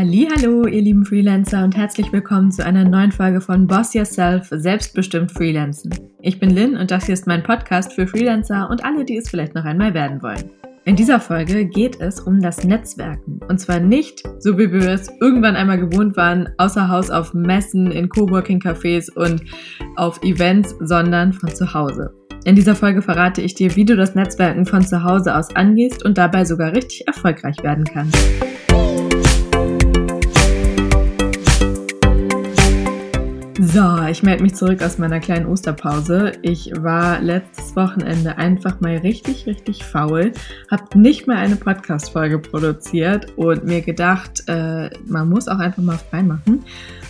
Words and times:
Hallo, 0.00 0.66
ihr 0.66 0.80
lieben 0.80 1.04
Freelancer 1.04 1.62
und 1.62 1.76
herzlich 1.76 2.10
willkommen 2.10 2.50
zu 2.50 2.64
einer 2.64 2.88
neuen 2.88 3.12
Folge 3.12 3.42
von 3.42 3.66
Boss 3.66 3.92
Yourself 3.92 4.48
Selbstbestimmt 4.50 5.30
Freelancen. 5.30 5.94
Ich 6.22 6.40
bin 6.40 6.48
Lynn 6.48 6.78
und 6.78 6.90
das 6.90 7.04
hier 7.04 7.12
ist 7.12 7.26
mein 7.26 7.42
Podcast 7.42 7.92
für 7.92 8.06
Freelancer 8.06 8.70
und 8.70 8.82
alle, 8.82 9.04
die 9.04 9.18
es 9.18 9.28
vielleicht 9.28 9.54
noch 9.54 9.66
einmal 9.66 9.92
werden 9.92 10.22
wollen. 10.22 10.50
In 10.86 10.96
dieser 10.96 11.20
Folge 11.20 11.66
geht 11.66 12.00
es 12.00 12.18
um 12.18 12.40
das 12.40 12.64
Netzwerken. 12.64 13.40
Und 13.46 13.60
zwar 13.60 13.78
nicht, 13.78 14.22
so 14.38 14.56
wie 14.56 14.72
wir 14.72 14.88
es 14.88 15.10
irgendwann 15.20 15.54
einmal 15.54 15.78
gewohnt 15.78 16.16
waren, 16.16 16.48
außer 16.56 16.88
Haus 16.88 17.10
auf 17.10 17.34
Messen, 17.34 17.90
in 17.90 18.08
Coworking-Cafés 18.08 19.12
und 19.14 19.42
auf 19.96 20.22
Events, 20.22 20.74
sondern 20.80 21.34
von 21.34 21.54
zu 21.54 21.74
Hause. 21.74 22.10
In 22.46 22.56
dieser 22.56 22.74
Folge 22.74 23.02
verrate 23.02 23.42
ich 23.42 23.54
dir, 23.54 23.76
wie 23.76 23.84
du 23.84 23.96
das 23.96 24.14
Netzwerken 24.14 24.64
von 24.64 24.80
zu 24.80 25.04
Hause 25.04 25.36
aus 25.36 25.54
angehst 25.54 26.02
und 26.02 26.16
dabei 26.16 26.46
sogar 26.46 26.72
richtig 26.72 27.06
erfolgreich 27.06 27.62
werden 27.62 27.84
kannst. 27.84 28.16
So, 33.72 34.02
ich 34.10 34.24
melde 34.24 34.42
mich 34.42 34.56
zurück 34.56 34.82
aus 34.82 34.98
meiner 34.98 35.20
kleinen 35.20 35.46
Osterpause. 35.46 36.32
Ich 36.42 36.72
war 36.80 37.20
letztes 37.20 37.76
Wochenende 37.76 38.36
einfach 38.36 38.80
mal 38.80 38.96
richtig, 38.96 39.46
richtig 39.46 39.84
faul, 39.84 40.32
habe 40.72 40.98
nicht 40.98 41.28
mal 41.28 41.36
eine 41.36 41.54
Podcast-Folge 41.54 42.40
produziert 42.40 43.28
und 43.36 43.64
mir 43.64 43.80
gedacht, 43.80 44.42
äh, 44.48 44.90
man 45.06 45.28
muss 45.28 45.46
auch 45.46 45.60
einfach 45.60 45.84
mal 45.84 45.98
frei 45.98 46.24
machen. 46.24 46.64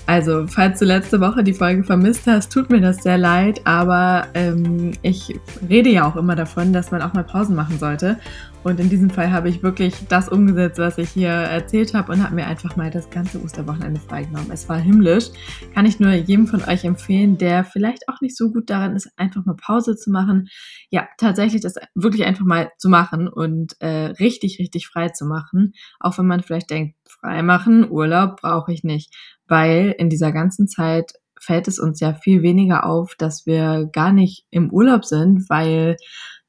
Also, 0.05 0.47
falls 0.49 0.81
du 0.81 0.85
letzte 0.85 1.21
Woche 1.21 1.43
die 1.43 1.55
Folge 1.55 1.83
vermisst 1.83 2.27
hast, 2.27 2.53
tut 2.53 2.69
mir 2.69 2.81
das 2.81 3.03
sehr 3.05 3.17
leid, 3.17 3.61
aber 3.65 4.27
ähm, 4.35 4.91
ich 5.01 5.35
rede 5.67 5.89
ja 5.89 6.07
auch 6.07 6.17
immer 6.17 6.37
davon, 6.37 6.75
dass 6.75 6.91
man 6.91 7.01
auch 7.01 7.15
mal 7.15 7.25
Pausen 7.25 7.55
machen 7.55 7.79
sollte. 7.79 8.19
Und 8.63 8.79
in 8.79 8.91
diesem 8.91 9.09
Fall 9.09 9.33
habe 9.33 9.49
ich 9.49 9.63
wirklich 9.63 9.95
das 10.09 10.29
umgesetzt, 10.29 10.79
was 10.79 10.99
ich 10.99 11.09
hier 11.11 11.31
erzählt 11.31 11.95
habe 11.95 12.13
und 12.13 12.23
habe 12.23 12.35
mir 12.35 12.47
einfach 12.47 12.77
mal 12.77 12.91
das 12.91 13.09
ganze 13.09 13.43
Osterwochenende 13.43 14.01
freigenommen. 14.01 14.51
Es 14.51 14.69
war 14.69 14.79
himmlisch. 14.79 15.31
Kann 15.75 15.87
ich 15.87 15.99
nur 15.99 16.13
jedem 16.13 16.47
von 16.47 16.63
euch 16.65 16.85
empfehlen, 16.85 17.39
der 17.39 17.65
vielleicht 17.65 18.09
auch 18.09 18.21
nicht 18.21 18.37
so 18.37 18.53
gut 18.53 18.69
daran 18.69 18.95
ist, 18.97 19.11
einfach 19.17 19.47
mal 19.47 19.57
Pause 19.57 19.97
zu 19.97 20.11
machen. 20.11 20.49
Ja, 20.91 21.09
tatsächlich 21.17 21.63
das 21.63 21.77
wirklich 21.95 22.25
einfach 22.25 22.45
mal 22.45 22.71
zu 22.77 22.91
machen 22.91 23.29
und 23.29 23.81
äh, 23.81 24.13
richtig, 24.21 24.59
richtig 24.59 24.89
frei 24.89 25.09
zu 25.09 25.25
machen. 25.25 25.73
Auch 25.99 26.19
wenn 26.19 26.27
man 26.27 26.43
vielleicht 26.43 26.71
denkt, 26.71 26.97
frei 27.09 27.43
machen, 27.43 27.91
Urlaub 27.91 28.43
brauche 28.43 28.73
ich 28.73 28.85
nicht. 28.85 29.15
Weil 29.49 29.95
in 29.97 30.11
dieser 30.11 30.33
ganzen 30.33 30.69
Zeit 30.69 31.15
fällt 31.41 31.67
es 31.67 31.79
uns 31.79 32.01
ja 32.01 32.13
viel 32.13 32.43
weniger 32.43 32.85
auf, 32.85 33.15
dass 33.17 33.47
wir 33.47 33.89
gar 33.91 34.13
nicht 34.13 34.45
im 34.51 34.71
Urlaub 34.71 35.07
sind, 35.07 35.49
weil 35.49 35.97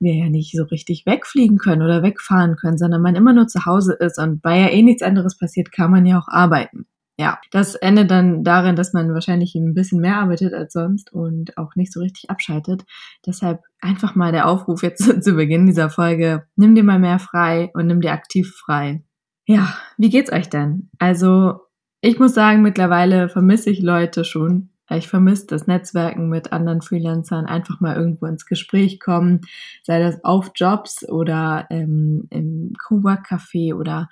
wir 0.02 0.16
ja 0.16 0.30
nicht 0.30 0.52
so 0.56 0.64
richtig 0.64 1.06
wegfliegen 1.06 1.58
können 1.58 1.82
oder 1.82 2.04
wegfahren 2.04 2.56
können, 2.56 2.78
sondern 2.78 3.02
man 3.02 3.16
immer 3.16 3.34
nur 3.34 3.48
zu 3.48 3.66
Hause 3.66 3.94
ist 3.94 4.20
und 4.20 4.44
weil 4.44 4.62
ja 4.62 4.70
eh 4.70 4.82
nichts 4.82 5.04
anderes 5.04 5.38
passiert, 5.38 5.72
kann 5.72 5.92
man 5.92 6.06
ja 6.06 6.20
auch 6.20 6.28
arbeiten. 6.28 6.88
Ja, 7.22 7.40
das 7.52 7.76
endet 7.76 8.10
dann 8.10 8.44
darin, 8.44 8.76
dass 8.76 8.94
man 8.94 9.14
wahrscheinlich 9.14 9.54
ein 9.54 9.76
bisschen 9.76 10.02
mehr 10.02 10.18
arbeitet 10.18 10.56
als 10.56 10.74
sonst 10.74 11.14
und 11.14 11.56
auch 11.56 11.76
nicht 11.76 11.94
so 11.94 12.00
richtig 12.00 12.32
abschaltet. 12.32 12.84
Deshalb 13.28 13.62
einfach 13.80 14.16
mal 14.16 14.32
der 14.32 14.48
Aufruf 14.48 14.82
jetzt 14.82 15.04
zu 15.24 15.36
Beginn 15.36 15.68
dieser 15.68 15.92
Folge, 15.92 16.48
nimm 16.56 16.74
dir 16.74 16.84
mal 16.84 16.98
mehr 16.98 17.20
frei 17.20 17.70
und 17.76 17.86
nimm 17.86 18.02
dir 18.02 18.14
aktiv 18.14 18.52
frei. 18.56 19.04
Ja, 19.46 19.76
wie 19.98 20.10
geht's 20.10 20.32
euch 20.32 20.50
denn? 20.50 20.90
Also, 20.98 21.60
ich 22.02 22.18
muss 22.18 22.34
sagen, 22.34 22.64
mittlerweile 22.64 23.30
vermisse 23.30 23.70
ich 23.70 23.82
Leute 23.84 24.26
schon, 24.26 24.71
ich 24.98 25.08
vermisse 25.08 25.48
das 25.48 25.68
Netzwerken 25.68 26.30
mit 26.30 26.52
anderen 26.52 26.82
Freelancern, 26.82 27.46
einfach 27.46 27.80
mal 27.80 27.96
irgendwo 27.96 28.26
ins 28.26 28.46
Gespräch 28.46 29.00
kommen, 29.00 29.42
sei 29.84 30.00
das 30.00 30.24
auf 30.24 30.52
Jobs 30.56 31.08
oder 31.08 31.68
ähm, 31.70 32.28
im 32.30 32.74
Cowork-Café 32.78 33.76
oder 33.76 34.10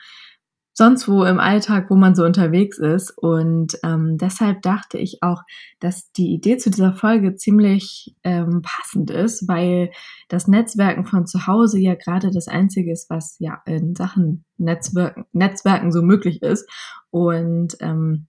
sonst 0.80 1.10
wo 1.10 1.26
im 1.26 1.42
Alltag, 1.42 1.90
wo 1.90 1.96
man 1.96 2.16
so 2.16 2.24
unterwegs 2.24 2.78
ist. 2.78 3.12
Und 3.18 3.78
ähm, 3.84 4.18
deshalb 4.18 4.62
dachte 4.62 4.98
ich 4.98 5.22
auch, 5.22 5.42
dass 5.82 6.10
die 6.14 6.34
Idee 6.34 6.56
zu 6.56 6.70
dieser 6.70 6.94
Folge 6.94 7.36
ziemlich 7.36 8.16
ähm, 8.24 8.62
passend 8.62 9.12
ist, 9.12 9.46
weil 9.50 9.92
das 10.30 10.48
Netzwerken 10.48 11.06
von 11.06 11.28
zu 11.28 11.48
Hause 11.48 11.80
ja 11.80 11.96
gerade 11.96 12.32
das 12.32 12.48
Einzige 12.48 12.94
ist, 12.94 13.10
was 13.10 13.36
ja 13.40 13.62
in 13.66 13.94
Sachen 13.94 14.46
Netzwerken, 14.56 15.26
Netzwerken 15.34 15.92
so 15.92 16.02
möglich 16.02 16.42
ist. 16.42 16.66
Und 17.10 17.76
ähm, 17.82 18.28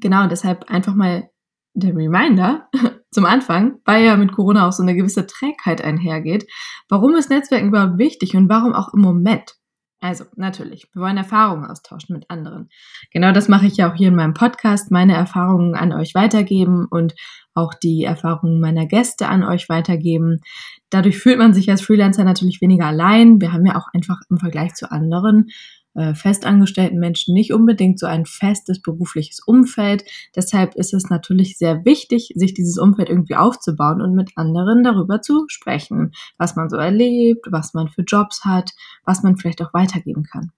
genau 0.00 0.28
deshalb 0.28 0.70
einfach 0.70 0.94
mal 0.94 1.28
der 1.76 1.94
Reminder 1.94 2.68
zum 3.12 3.24
Anfang, 3.24 3.78
weil 3.84 4.04
ja 4.04 4.16
mit 4.16 4.32
Corona 4.32 4.66
auch 4.66 4.72
so 4.72 4.82
eine 4.82 4.96
gewisse 4.96 5.26
Trägheit 5.26 5.82
einhergeht. 5.82 6.46
Warum 6.88 7.14
ist 7.14 7.30
Netzwerken 7.30 7.68
überhaupt 7.68 7.98
wichtig 7.98 8.34
und 8.34 8.48
warum 8.48 8.74
auch 8.74 8.92
im 8.94 9.00
Moment? 9.00 9.54
Also 10.00 10.24
natürlich, 10.36 10.88
wir 10.92 11.02
wollen 11.02 11.16
Erfahrungen 11.16 11.64
austauschen 11.70 12.14
mit 12.14 12.30
anderen. 12.30 12.68
Genau 13.12 13.32
das 13.32 13.48
mache 13.48 13.66
ich 13.66 13.78
ja 13.78 13.90
auch 13.90 13.94
hier 13.94 14.08
in 14.08 14.14
meinem 14.14 14.34
Podcast, 14.34 14.90
meine 14.90 15.14
Erfahrungen 15.14 15.74
an 15.74 15.92
euch 15.92 16.14
weitergeben 16.14 16.86
und 16.90 17.14
auch 17.54 17.72
die 17.72 18.04
Erfahrungen 18.04 18.60
meiner 18.60 18.86
Gäste 18.86 19.28
an 19.28 19.42
euch 19.42 19.68
weitergeben. 19.70 20.40
Dadurch 20.90 21.18
fühlt 21.18 21.38
man 21.38 21.54
sich 21.54 21.70
als 21.70 21.80
Freelancer 21.80 22.24
natürlich 22.24 22.60
weniger 22.60 22.86
allein. 22.86 23.40
Wir 23.40 23.52
haben 23.52 23.64
ja 23.64 23.76
auch 23.76 23.86
einfach 23.94 24.20
im 24.28 24.36
Vergleich 24.36 24.74
zu 24.74 24.90
anderen 24.92 25.46
äh, 25.96 26.14
festangestellten 26.14 26.98
Menschen 26.98 27.34
nicht 27.34 27.52
unbedingt 27.52 27.98
so 27.98 28.06
ein 28.06 28.26
festes 28.26 28.82
berufliches 28.82 29.40
Umfeld. 29.40 30.04
Deshalb 30.34 30.74
ist 30.74 30.92
es 30.92 31.08
natürlich 31.08 31.58
sehr 31.58 31.84
wichtig, 31.84 32.32
sich 32.34 32.54
dieses 32.54 32.78
Umfeld 32.78 33.08
irgendwie 33.08 33.36
aufzubauen 33.36 34.02
und 34.02 34.14
mit 34.14 34.32
anderen 34.36 34.84
darüber 34.84 35.22
zu 35.22 35.46
sprechen, 35.48 36.12
was 36.38 36.54
man 36.54 36.68
so 36.68 36.76
erlebt, 36.76 37.46
was 37.50 37.74
man 37.74 37.88
für 37.88 38.02
Jobs 38.02 38.44
hat, 38.44 38.72
was 39.04 39.22
man 39.22 39.36
vielleicht 39.36 39.62
auch 39.62 39.72
weitergeben 39.72 40.24
kann. 40.24 40.52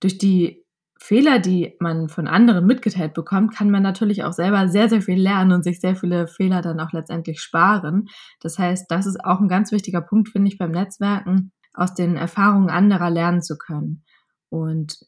Durch 0.00 0.18
die 0.18 0.64
Fehler, 0.96 1.38
die 1.38 1.74
man 1.80 2.08
von 2.08 2.28
anderen 2.28 2.66
mitgeteilt 2.66 3.14
bekommt, 3.14 3.54
kann 3.54 3.70
man 3.70 3.82
natürlich 3.82 4.22
auch 4.24 4.32
selber 4.32 4.68
sehr, 4.68 4.88
sehr 4.88 5.02
viel 5.02 5.20
lernen 5.20 5.52
und 5.52 5.64
sich 5.64 5.80
sehr 5.80 5.96
viele 5.96 6.28
Fehler 6.28 6.62
dann 6.62 6.80
auch 6.80 6.92
letztendlich 6.92 7.40
sparen. 7.40 8.06
Das 8.40 8.58
heißt, 8.58 8.86
das 8.88 9.06
ist 9.06 9.22
auch 9.24 9.40
ein 9.40 9.48
ganz 9.48 9.72
wichtiger 9.72 10.00
Punkt, 10.00 10.28
finde 10.28 10.48
ich, 10.48 10.56
beim 10.56 10.70
Netzwerken, 10.70 11.52
aus 11.74 11.94
den 11.94 12.16
Erfahrungen 12.16 12.70
anderer 12.70 13.10
lernen 13.10 13.42
zu 13.42 13.58
können. 13.58 14.04
Und 14.54 14.98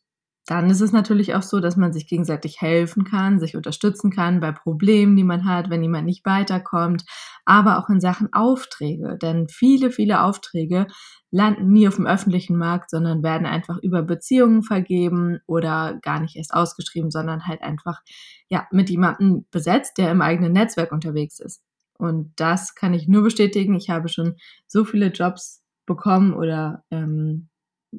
dann 0.48 0.70
ist 0.70 0.80
es 0.80 0.92
natürlich 0.92 1.34
auch 1.34 1.42
so, 1.42 1.60
dass 1.60 1.76
man 1.76 1.92
sich 1.92 2.08
gegenseitig 2.08 2.60
helfen 2.60 3.04
kann, 3.04 3.38
sich 3.38 3.56
unterstützen 3.56 4.10
kann 4.10 4.40
bei 4.40 4.50
Problemen, 4.50 5.16
die 5.16 5.24
man 5.24 5.44
hat, 5.44 5.70
wenn 5.70 5.82
jemand 5.82 6.04
nicht 6.04 6.24
weiterkommt, 6.24 7.04
aber 7.44 7.78
auch 7.78 7.88
in 7.88 8.00
Sachen 8.00 8.32
Aufträge. 8.32 9.18
Denn 9.22 9.48
viele, 9.48 9.90
viele 9.90 10.22
Aufträge 10.22 10.88
landen 11.30 11.72
nie 11.72 11.86
auf 11.86 11.96
dem 11.96 12.06
öffentlichen 12.06 12.56
Markt, 12.56 12.90
sondern 12.90 13.22
werden 13.22 13.46
einfach 13.46 13.78
über 13.82 14.02
Beziehungen 14.02 14.62
vergeben 14.64 15.38
oder 15.46 15.98
gar 16.02 16.20
nicht 16.20 16.36
erst 16.36 16.54
ausgeschrieben, 16.54 17.12
sondern 17.12 17.46
halt 17.46 17.62
einfach 17.62 18.00
ja 18.48 18.66
mit 18.72 18.90
jemandem 18.90 19.46
besetzt, 19.52 19.98
der 19.98 20.10
im 20.10 20.22
eigenen 20.22 20.52
Netzwerk 20.52 20.90
unterwegs 20.90 21.38
ist. 21.38 21.62
Und 21.98 22.32
das 22.36 22.74
kann 22.74 22.94
ich 22.94 23.06
nur 23.06 23.22
bestätigen. 23.22 23.74
Ich 23.74 23.90
habe 23.90 24.08
schon 24.08 24.36
so 24.66 24.84
viele 24.84 25.08
Jobs 25.08 25.62
bekommen 25.86 26.34
oder 26.34 26.84
ähm, 26.90 27.48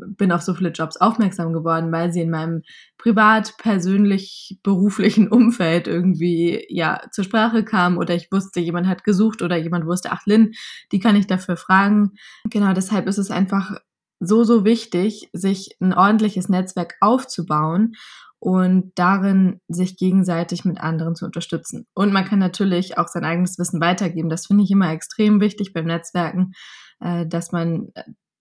bin 0.05 0.31
auf 0.31 0.41
so 0.41 0.53
viele 0.53 0.71
Jobs 0.71 0.97
aufmerksam 0.97 1.53
geworden, 1.53 1.91
weil 1.91 2.11
sie 2.11 2.21
in 2.21 2.29
meinem 2.29 2.61
privat, 2.97 3.55
persönlich, 3.57 4.59
beruflichen 4.63 5.27
Umfeld 5.31 5.87
irgendwie 5.87 6.65
ja 6.69 7.01
zur 7.11 7.23
Sprache 7.23 7.63
kamen 7.63 7.97
oder 7.97 8.15
ich 8.15 8.31
wusste, 8.31 8.59
jemand 8.59 8.87
hat 8.87 9.03
gesucht 9.03 9.41
oder 9.41 9.57
jemand 9.57 9.85
wusste, 9.85 10.11
ach 10.11 10.25
Lynn, 10.25 10.51
die 10.91 10.99
kann 10.99 11.15
ich 11.15 11.27
dafür 11.27 11.57
fragen. 11.57 12.11
Genau, 12.49 12.73
deshalb 12.73 13.07
ist 13.07 13.17
es 13.17 13.31
einfach 13.31 13.77
so, 14.19 14.43
so 14.43 14.65
wichtig, 14.65 15.29
sich 15.33 15.77
ein 15.79 15.93
ordentliches 15.93 16.49
Netzwerk 16.49 16.95
aufzubauen 17.01 17.93
und 18.39 18.91
darin 18.95 19.61
sich 19.67 19.97
gegenseitig 19.97 20.63
mit 20.63 20.79
anderen 20.79 21.15
zu 21.15 21.25
unterstützen. 21.25 21.87
Und 21.93 22.13
man 22.13 22.25
kann 22.25 22.39
natürlich 22.39 22.97
auch 22.97 23.07
sein 23.07 23.25
eigenes 23.25 23.57
Wissen 23.57 23.81
weitergeben. 23.81 24.29
Das 24.29 24.47
finde 24.47 24.63
ich 24.63 24.71
immer 24.71 24.91
extrem 24.91 25.39
wichtig 25.41 25.73
beim 25.73 25.85
Netzwerken, 25.85 26.51
äh, 26.99 27.25
dass 27.25 27.51
man 27.51 27.89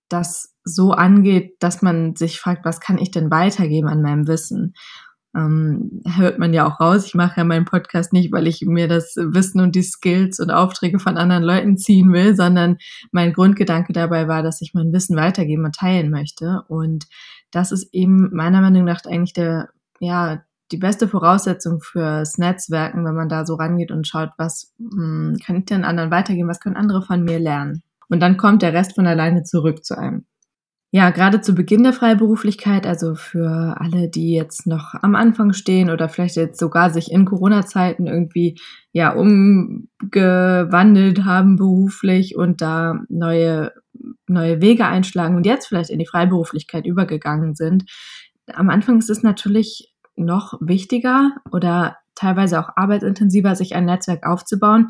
das 0.08 0.54
so 0.64 0.92
angeht, 0.92 1.56
dass 1.60 1.82
man 1.82 2.16
sich 2.16 2.40
fragt, 2.40 2.64
was 2.64 2.80
kann 2.80 2.98
ich 2.98 3.10
denn 3.10 3.30
weitergeben 3.30 3.88
an 3.88 4.02
meinem 4.02 4.26
Wissen? 4.26 4.74
Ähm, 5.36 6.00
hört 6.16 6.38
man 6.38 6.54
ja 6.54 6.66
auch 6.66 6.80
raus. 6.80 7.04
Ich 7.06 7.14
mache 7.14 7.38
ja 7.38 7.44
meinen 7.44 7.66
Podcast 7.66 8.12
nicht, 8.12 8.32
weil 8.32 8.46
ich 8.46 8.62
mir 8.62 8.88
das 8.88 9.16
Wissen 9.16 9.60
und 9.60 9.74
die 9.74 9.82
Skills 9.82 10.40
und 10.40 10.50
Aufträge 10.50 10.98
von 10.98 11.18
anderen 11.18 11.42
Leuten 11.42 11.76
ziehen 11.76 12.12
will, 12.12 12.34
sondern 12.34 12.78
mein 13.12 13.32
Grundgedanke 13.34 13.92
dabei 13.92 14.28
war, 14.28 14.42
dass 14.42 14.62
ich 14.62 14.72
mein 14.72 14.92
Wissen 14.92 15.16
weitergeben 15.16 15.64
und 15.64 15.74
teilen 15.74 16.10
möchte. 16.10 16.62
Und 16.68 17.06
das 17.50 17.70
ist 17.70 17.92
eben 17.92 18.30
meiner 18.34 18.62
Meinung 18.62 18.84
nach 18.84 19.04
eigentlich 19.04 19.34
der, 19.34 19.68
ja, 20.00 20.42
die 20.72 20.78
beste 20.78 21.06
Voraussetzung 21.06 21.80
fürs 21.80 22.38
Netzwerken, 22.38 23.04
wenn 23.04 23.14
man 23.14 23.28
da 23.28 23.46
so 23.46 23.54
rangeht 23.54 23.92
und 23.92 24.08
schaut, 24.08 24.30
was 24.38 24.74
mh, 24.78 24.90
hm, 24.96 25.36
kann 25.44 25.56
ich 25.56 25.64
denn 25.66 25.84
anderen 25.84 26.10
weitergeben, 26.10 26.48
was 26.48 26.60
können 26.60 26.76
andere 26.76 27.02
von 27.02 27.22
mir 27.22 27.38
lernen. 27.38 27.82
Und 28.08 28.20
dann 28.20 28.36
kommt 28.36 28.62
der 28.62 28.72
Rest 28.72 28.94
von 28.94 29.06
alleine 29.06 29.42
zurück 29.42 29.84
zu 29.84 29.98
einem. 29.98 30.24
Ja, 30.92 31.10
gerade 31.10 31.40
zu 31.40 31.54
Beginn 31.54 31.82
der 31.82 31.92
Freiberuflichkeit, 31.92 32.86
also 32.86 33.16
für 33.16 33.76
alle, 33.80 34.08
die 34.08 34.32
jetzt 34.32 34.66
noch 34.66 34.94
am 34.94 35.16
Anfang 35.16 35.52
stehen 35.52 35.90
oder 35.90 36.08
vielleicht 36.08 36.36
jetzt 36.36 36.60
sogar 36.60 36.90
sich 36.90 37.10
in 37.10 37.24
Corona-Zeiten 37.24 38.06
irgendwie 38.06 38.58
ja 38.92 39.12
umgewandelt 39.12 41.24
haben 41.24 41.56
beruflich 41.56 42.36
und 42.36 42.62
da 42.62 43.00
neue 43.08 43.72
neue 44.26 44.60
Wege 44.60 44.86
einschlagen 44.86 45.36
und 45.36 45.46
jetzt 45.46 45.66
vielleicht 45.66 45.90
in 45.90 45.98
die 45.98 46.06
Freiberuflichkeit 46.06 46.86
übergegangen 46.86 47.54
sind. 47.54 47.84
Am 48.52 48.70
Anfang 48.70 48.98
ist 48.98 49.10
es 49.10 49.22
natürlich 49.22 49.92
noch 50.14 50.58
wichtiger 50.60 51.32
oder 51.50 51.96
teilweise 52.14 52.60
auch 52.60 52.70
arbeitsintensiver, 52.76 53.54
sich 53.54 53.74
ein 53.74 53.84
Netzwerk 53.84 54.24
aufzubauen. 54.24 54.88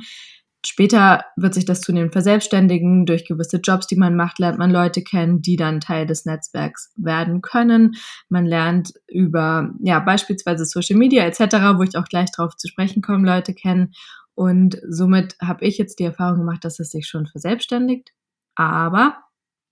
Später 0.64 1.24
wird 1.36 1.54
sich 1.54 1.64
das 1.64 1.80
zunehmend 1.80 2.12
verselbstständigen. 2.12 3.06
Durch 3.06 3.26
gewisse 3.26 3.58
Jobs, 3.58 3.86
die 3.86 3.96
man 3.96 4.16
macht, 4.16 4.38
lernt 4.38 4.58
man 4.58 4.70
Leute 4.70 5.02
kennen, 5.02 5.42
die 5.42 5.56
dann 5.56 5.80
Teil 5.80 6.06
des 6.06 6.24
Netzwerks 6.24 6.92
werden 6.96 7.40
können. 7.40 7.94
Man 8.28 8.46
lernt 8.46 8.92
über, 9.06 9.70
ja, 9.80 10.00
beispielsweise 10.00 10.64
Social 10.64 10.96
Media 10.96 11.24
etc., 11.24 11.76
wo 11.76 11.82
ich 11.82 11.96
auch 11.96 12.06
gleich 12.06 12.32
drauf 12.32 12.56
zu 12.56 12.68
sprechen 12.68 13.02
komme, 13.02 13.26
Leute 13.26 13.54
kennen. 13.54 13.92
Und 14.34 14.80
somit 14.88 15.36
habe 15.40 15.64
ich 15.64 15.78
jetzt 15.78 15.98
die 15.98 16.04
Erfahrung 16.04 16.40
gemacht, 16.40 16.64
dass 16.64 16.78
es 16.78 16.90
sich 16.90 17.06
schon 17.06 17.26
verselbstständigt. 17.26 18.12
Aber 18.54 19.16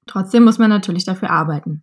trotzdem 0.07 0.45
muss 0.45 0.59
man 0.59 0.71
natürlich 0.71 1.05
dafür 1.05 1.31
arbeiten. 1.31 1.83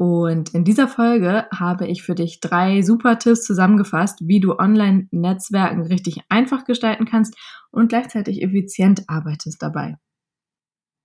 Und 0.00 0.54
in 0.54 0.64
dieser 0.64 0.88
Folge 0.88 1.44
habe 1.54 1.86
ich 1.86 2.02
für 2.02 2.14
dich 2.14 2.40
drei 2.40 2.80
super 2.80 3.18
Tipps 3.18 3.42
zusammengefasst, 3.42 4.20
wie 4.22 4.40
du 4.40 4.58
Online-Netzwerken 4.58 5.82
richtig 5.82 6.22
einfach 6.30 6.64
gestalten 6.64 7.04
kannst 7.04 7.36
und 7.70 7.90
gleichzeitig 7.90 8.40
effizient 8.40 9.02
arbeitest 9.08 9.60
dabei. 9.60 9.98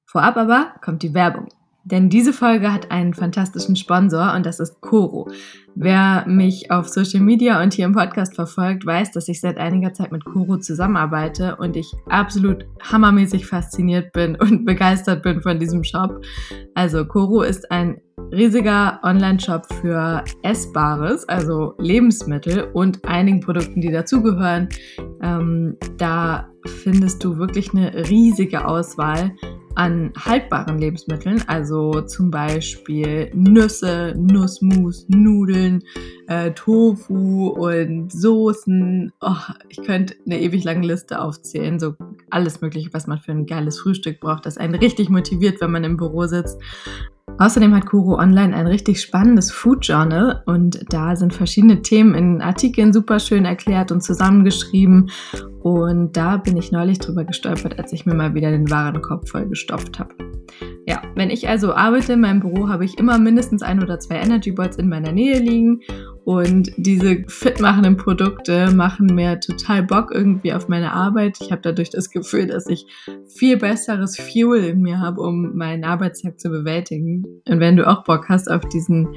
Vorab 0.09 0.37
aber 0.37 0.75
kommt 0.81 1.03
die 1.03 1.13
Werbung. 1.13 1.49
Denn 1.83 2.09
diese 2.09 2.31
Folge 2.31 2.71
hat 2.71 2.89
einen 2.89 3.13
fantastischen 3.13 3.75
Sponsor 3.75 4.33
und 4.33 4.45
das 4.45 4.61
ist 4.61 4.79
Coro. 4.79 5.29
Wer 5.75 6.23
mich 6.25 6.71
auf 6.71 6.87
Social 6.87 7.19
Media 7.19 7.61
und 7.61 7.73
hier 7.73 7.85
im 7.85 7.93
Podcast 7.93 8.33
verfolgt, 8.33 8.85
weiß, 8.85 9.11
dass 9.11 9.27
ich 9.27 9.41
seit 9.41 9.57
einiger 9.57 9.91
Zeit 9.91 10.13
mit 10.13 10.23
Coro 10.23 10.57
zusammenarbeite 10.57 11.57
und 11.57 11.75
ich 11.75 11.93
absolut 12.07 12.65
hammermäßig 12.81 13.45
fasziniert 13.45 14.13
bin 14.13 14.37
und 14.37 14.63
begeistert 14.65 15.21
bin 15.21 15.41
von 15.41 15.59
diesem 15.59 15.83
Shop. 15.83 16.23
Also 16.73 17.05
Coro 17.05 17.41
ist 17.41 17.69
ein 17.69 17.99
riesiger 18.31 18.99
Online-Shop 19.03 19.65
für 19.81 20.23
Essbares, 20.41 21.27
also 21.27 21.73
Lebensmittel 21.79 22.69
und 22.73 23.03
einigen 23.05 23.41
Produkten, 23.41 23.81
die 23.81 23.91
dazugehören. 23.91 24.69
Ähm, 25.21 25.77
da 25.97 26.49
findest 26.65 27.23
du 27.23 27.37
wirklich 27.37 27.73
eine 27.73 28.09
riesige 28.09 28.65
Auswahl 28.65 29.31
an 29.75 30.13
haltbaren 30.17 30.77
Lebensmitteln, 30.77 31.43
also 31.47 32.01
zum 32.01 32.31
Beispiel 32.31 33.29
Nüsse, 33.33 34.13
Nussmus, 34.17 35.05
Nudeln, 35.09 35.83
äh, 36.27 36.51
Tofu 36.51 37.47
und 37.49 38.11
Soßen. 38.11 39.13
Oh, 39.21 39.35
ich 39.69 39.81
könnte 39.83 40.15
eine 40.25 40.39
ewig 40.41 40.63
lange 40.63 40.85
Liste 40.85 41.21
aufzählen, 41.21 41.79
so 41.79 41.95
alles 42.29 42.61
Mögliche, 42.61 42.93
was 42.93 43.07
man 43.07 43.19
für 43.19 43.31
ein 43.31 43.45
geiles 43.45 43.79
Frühstück 43.79 44.19
braucht, 44.19 44.45
das 44.45 44.57
einen 44.57 44.75
richtig 44.75 45.09
motiviert, 45.09 45.61
wenn 45.61 45.71
man 45.71 45.83
im 45.83 45.97
Büro 45.97 46.25
sitzt. 46.25 46.59
Außerdem 47.37 47.75
hat 47.75 47.85
Kuro 47.85 48.17
Online 48.17 48.55
ein 48.55 48.67
richtig 48.67 49.01
spannendes 49.01 49.51
Food 49.51 49.85
Journal 49.85 50.41
und 50.45 50.85
da 50.93 51.17
sind 51.17 51.33
verschiedene 51.33 51.81
Themen 51.81 52.15
in 52.15 52.41
Artikeln 52.41 52.93
super 52.93 53.19
schön 53.19 53.43
erklärt 53.43 53.91
und 53.91 54.01
zusammengeschrieben. 54.01 55.11
Und 55.61 56.15
da 56.15 56.37
bin 56.37 56.55
ich 56.55 56.71
neulich 56.71 56.99
drüber 56.99 57.25
gestolpert, 57.25 57.77
als 57.77 57.91
ich 57.91 58.05
mir 58.05 58.13
mal 58.13 58.35
wieder 58.35 58.51
den 58.51 58.69
Warenkorb 58.69 59.27
voll 59.27 59.47
gestopft 59.47 59.99
habe. 59.99 60.15
Ja, 60.87 61.01
wenn 61.15 61.29
ich 61.29 61.47
also 61.47 61.73
arbeite 61.73 62.13
in 62.13 62.21
meinem 62.21 62.39
Büro, 62.39 62.69
habe 62.69 62.85
ich 62.85 62.97
immer 62.99 63.17
mindestens 63.17 63.63
ein 63.63 63.81
oder 63.81 63.99
zwei 63.99 64.15
Energy 64.15 64.51
Balls 64.51 64.77
in 64.77 64.87
meiner 64.87 65.11
Nähe 65.11 65.39
liegen 65.39 65.81
und 66.25 66.71
diese 66.77 67.23
fitmachenden 67.27 67.97
Produkte 67.97 68.71
machen 68.71 69.07
mir 69.13 69.39
total 69.39 69.83
Bock 69.83 70.11
irgendwie 70.11 70.53
auf 70.53 70.67
meine 70.67 70.91
Arbeit. 70.91 71.37
Ich 71.39 71.51
habe 71.51 71.61
dadurch 71.61 71.91
das 71.91 72.09
Gefühl, 72.09 72.47
dass 72.47 72.67
ich 72.67 72.87
viel 73.27 73.57
besseres 73.57 74.17
Fuel 74.17 74.63
in 74.63 74.81
mir 74.81 74.99
habe, 74.99 75.21
um 75.21 75.55
meinen 75.55 75.83
Arbeitstag 75.83 76.39
zu 76.39 76.49
bewältigen. 76.49 77.23
Und 77.47 77.59
wenn 77.59 77.77
du 77.77 77.87
auch 77.87 78.03
Bock 78.03 78.27
hast 78.27 78.49
auf 78.49 78.67
diesen, 78.69 79.09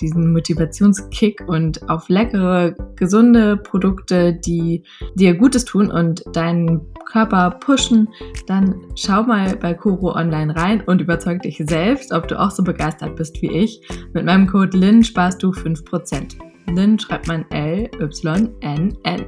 diesen 0.00 0.32
Motivationskick 0.32 1.42
und 1.46 1.88
auf 1.88 2.08
leckere, 2.08 2.74
gesunde 2.96 3.56
Produkte, 3.56 4.34
die 4.34 4.84
dir 5.14 5.34
Gutes 5.34 5.64
tun 5.64 5.90
und 5.90 6.24
deinen 6.32 6.80
Körper 7.10 7.50
pushen, 7.60 8.08
dann 8.46 8.74
schau 8.96 9.22
mal 9.22 9.56
bei 9.56 9.74
Koro 9.74 10.14
Online 10.14 10.54
rein 10.54 10.82
und 10.82 11.00
überzeug 11.00 11.42
dich 11.42 11.62
selbst, 11.66 12.12
ob 12.12 12.28
du 12.28 12.38
auch 12.38 12.50
so 12.50 12.62
begeistert 12.62 13.16
bist 13.16 13.40
wie 13.42 13.50
ich. 13.50 13.80
Mit 14.12 14.24
meinem 14.24 14.46
Code 14.46 14.76
LIN 14.76 15.04
sparst 15.04 15.42
du 15.42 15.50
5%. 15.50 16.36
Lynn 16.74 16.98
schreibt 16.98 17.28
man 17.28 17.44
L-Y-N-N. 17.50 19.26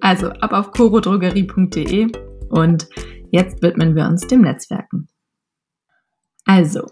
Also 0.00 0.28
ab 0.28 0.52
auf 0.52 0.72
corodrogerie.de 0.72 2.08
und 2.48 2.88
jetzt 3.30 3.62
widmen 3.62 3.94
wir 3.94 4.06
uns 4.06 4.26
dem 4.26 4.42
Netzwerken. 4.42 5.08
Also, 6.46 6.86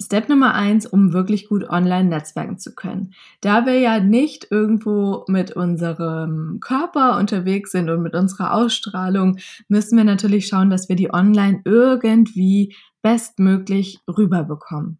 Step 0.00 0.28
Nummer 0.28 0.54
eins, 0.54 0.86
um 0.86 1.12
wirklich 1.12 1.48
gut 1.48 1.68
online 1.68 2.08
netzwerken 2.08 2.58
zu 2.58 2.74
können. 2.74 3.14
Da 3.40 3.66
wir 3.66 3.78
ja 3.78 4.00
nicht 4.00 4.48
irgendwo 4.50 5.24
mit 5.28 5.52
unserem 5.52 6.58
Körper 6.60 7.18
unterwegs 7.18 7.72
sind 7.72 7.90
und 7.90 8.02
mit 8.02 8.14
unserer 8.14 8.54
Ausstrahlung, 8.54 9.38
müssen 9.68 9.96
wir 9.96 10.04
natürlich 10.04 10.46
schauen, 10.46 10.70
dass 10.70 10.88
wir 10.88 10.96
die 10.96 11.12
online 11.12 11.62
irgendwie 11.64 12.74
bestmöglich 13.02 14.00
rüberbekommen. 14.08 14.98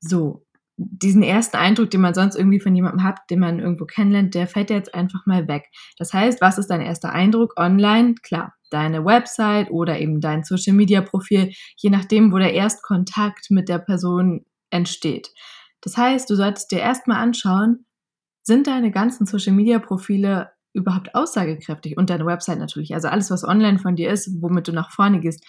So, 0.00 0.44
diesen 0.78 1.24
ersten 1.24 1.56
Eindruck, 1.56 1.90
den 1.90 2.00
man 2.00 2.14
sonst 2.14 2.36
irgendwie 2.36 2.60
von 2.60 2.74
jemandem 2.74 3.02
hat, 3.02 3.18
den 3.30 3.40
man 3.40 3.58
irgendwo 3.58 3.84
kennenlernt, 3.84 4.34
der 4.34 4.46
fällt 4.46 4.70
jetzt 4.70 4.94
einfach 4.94 5.26
mal 5.26 5.48
weg. 5.48 5.66
Das 5.98 6.12
heißt, 6.12 6.40
was 6.40 6.56
ist 6.56 6.68
dein 6.68 6.80
erster 6.80 7.12
Eindruck 7.12 7.58
online? 7.58 8.14
Klar, 8.22 8.54
deine 8.70 9.04
Website 9.04 9.70
oder 9.70 9.98
eben 9.98 10.20
dein 10.20 10.44
Social 10.44 10.74
Media 10.74 11.00
Profil, 11.00 11.52
je 11.76 11.90
nachdem, 11.90 12.32
wo 12.32 12.38
der 12.38 12.54
Erstkontakt 12.54 13.50
mit 13.50 13.68
der 13.68 13.78
Person 13.78 14.44
entsteht. 14.70 15.30
Das 15.80 15.96
heißt, 15.96 16.30
du 16.30 16.36
solltest 16.36 16.70
dir 16.70 16.80
erstmal 16.80 17.18
anschauen, 17.18 17.84
sind 18.42 18.68
deine 18.68 18.92
ganzen 18.92 19.26
Social 19.26 19.54
Media 19.54 19.80
Profile 19.80 20.52
überhaupt 20.72 21.14
aussagekräftig 21.14 21.96
und 21.96 22.08
deine 22.08 22.24
Website 22.24 22.58
natürlich. 22.58 22.94
Also 22.94 23.08
alles, 23.08 23.30
was 23.30 23.42
online 23.42 23.78
von 23.78 23.96
dir 23.96 24.10
ist, 24.10 24.30
womit 24.40 24.68
du 24.68 24.72
nach 24.72 24.92
vorne 24.92 25.20
gehst, 25.20 25.44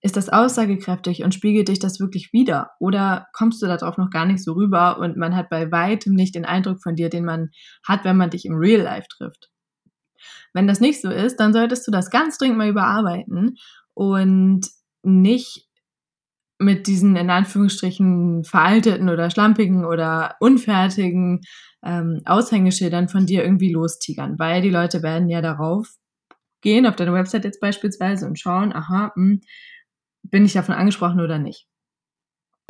ist 0.00 0.16
das 0.16 0.28
aussagekräftig 0.28 1.24
und 1.24 1.34
spiegelt 1.34 1.68
dich 1.68 1.80
das 1.80 1.98
wirklich 1.98 2.32
wieder? 2.32 2.70
Oder 2.78 3.26
kommst 3.32 3.60
du 3.62 3.66
darauf 3.66 3.98
noch 3.98 4.10
gar 4.10 4.26
nicht 4.26 4.42
so 4.42 4.52
rüber 4.52 4.98
und 4.98 5.16
man 5.16 5.34
hat 5.34 5.48
bei 5.48 5.72
weitem 5.72 6.14
nicht 6.14 6.34
den 6.34 6.44
Eindruck 6.44 6.82
von 6.82 6.94
dir, 6.94 7.08
den 7.08 7.24
man 7.24 7.50
hat, 7.86 8.04
wenn 8.04 8.16
man 8.16 8.30
dich 8.30 8.44
im 8.44 8.56
Real 8.56 8.82
Life 8.82 9.08
trifft? 9.08 9.50
Wenn 10.52 10.66
das 10.66 10.80
nicht 10.80 11.00
so 11.00 11.10
ist, 11.10 11.36
dann 11.36 11.52
solltest 11.52 11.86
du 11.86 11.90
das 11.90 12.10
ganz 12.10 12.38
dringend 12.38 12.58
mal 12.58 12.68
überarbeiten 12.68 13.56
und 13.94 14.66
nicht 15.02 15.66
mit 16.58 16.86
diesen 16.86 17.16
in 17.16 17.30
Anführungsstrichen 17.30 18.44
veralteten 18.44 19.08
oder 19.08 19.30
schlampigen 19.30 19.84
oder 19.84 20.34
unfertigen 20.40 21.40
ähm, 21.84 22.20
Aushängeschildern 22.24 23.08
von 23.08 23.26
dir 23.26 23.44
irgendwie 23.44 23.72
lostigern, 23.72 24.38
weil 24.38 24.60
die 24.60 24.70
Leute 24.70 25.02
werden 25.02 25.28
ja 25.28 25.40
darauf 25.40 25.88
gehen, 26.60 26.86
auf 26.86 26.96
deine 26.96 27.12
Website 27.12 27.44
jetzt 27.44 27.60
beispielsweise 27.60 28.26
und 28.26 28.38
schauen, 28.40 28.72
aha, 28.72 29.12
mh, 29.14 29.30
hm, 29.30 29.40
bin 30.30 30.44
ich 30.44 30.52
davon 30.52 30.74
angesprochen 30.74 31.20
oder 31.20 31.38
nicht. 31.38 31.66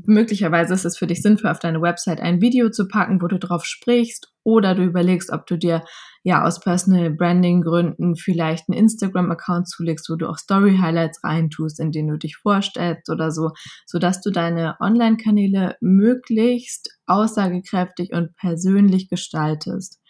Möglicherweise 0.04 0.74
ist 0.74 0.84
es 0.84 0.96
für 0.96 1.06
dich 1.06 1.22
sinnvoll, 1.22 1.50
auf 1.50 1.58
deine 1.58 1.82
Website 1.82 2.20
ein 2.20 2.40
Video 2.40 2.70
zu 2.70 2.86
packen, 2.86 3.20
wo 3.20 3.26
du 3.26 3.38
drauf 3.38 3.64
sprichst, 3.64 4.32
oder 4.48 4.74
du 4.74 4.82
überlegst, 4.82 5.30
ob 5.30 5.46
du 5.46 5.58
dir 5.58 5.84
ja 6.22 6.42
aus 6.42 6.60
Personal 6.60 7.10
Branding 7.10 7.60
Gründen 7.60 8.16
vielleicht 8.16 8.66
einen 8.68 8.78
Instagram-Account 8.78 9.68
zulegst, 9.68 10.08
wo 10.08 10.16
du 10.16 10.26
auch 10.26 10.38
Story 10.38 10.78
Highlights 10.80 11.22
reintust, 11.22 11.80
in 11.80 11.92
denen 11.92 12.08
du 12.08 12.16
dich 12.16 12.36
vorstellst 12.36 13.10
oder 13.10 13.30
so, 13.30 13.50
sodass 13.84 14.22
du 14.22 14.30
deine 14.30 14.76
Online-Kanäle 14.80 15.76
möglichst 15.82 16.88
aussagekräftig 17.04 18.12
und 18.14 18.34
persönlich 18.36 19.10
gestaltest. 19.10 20.00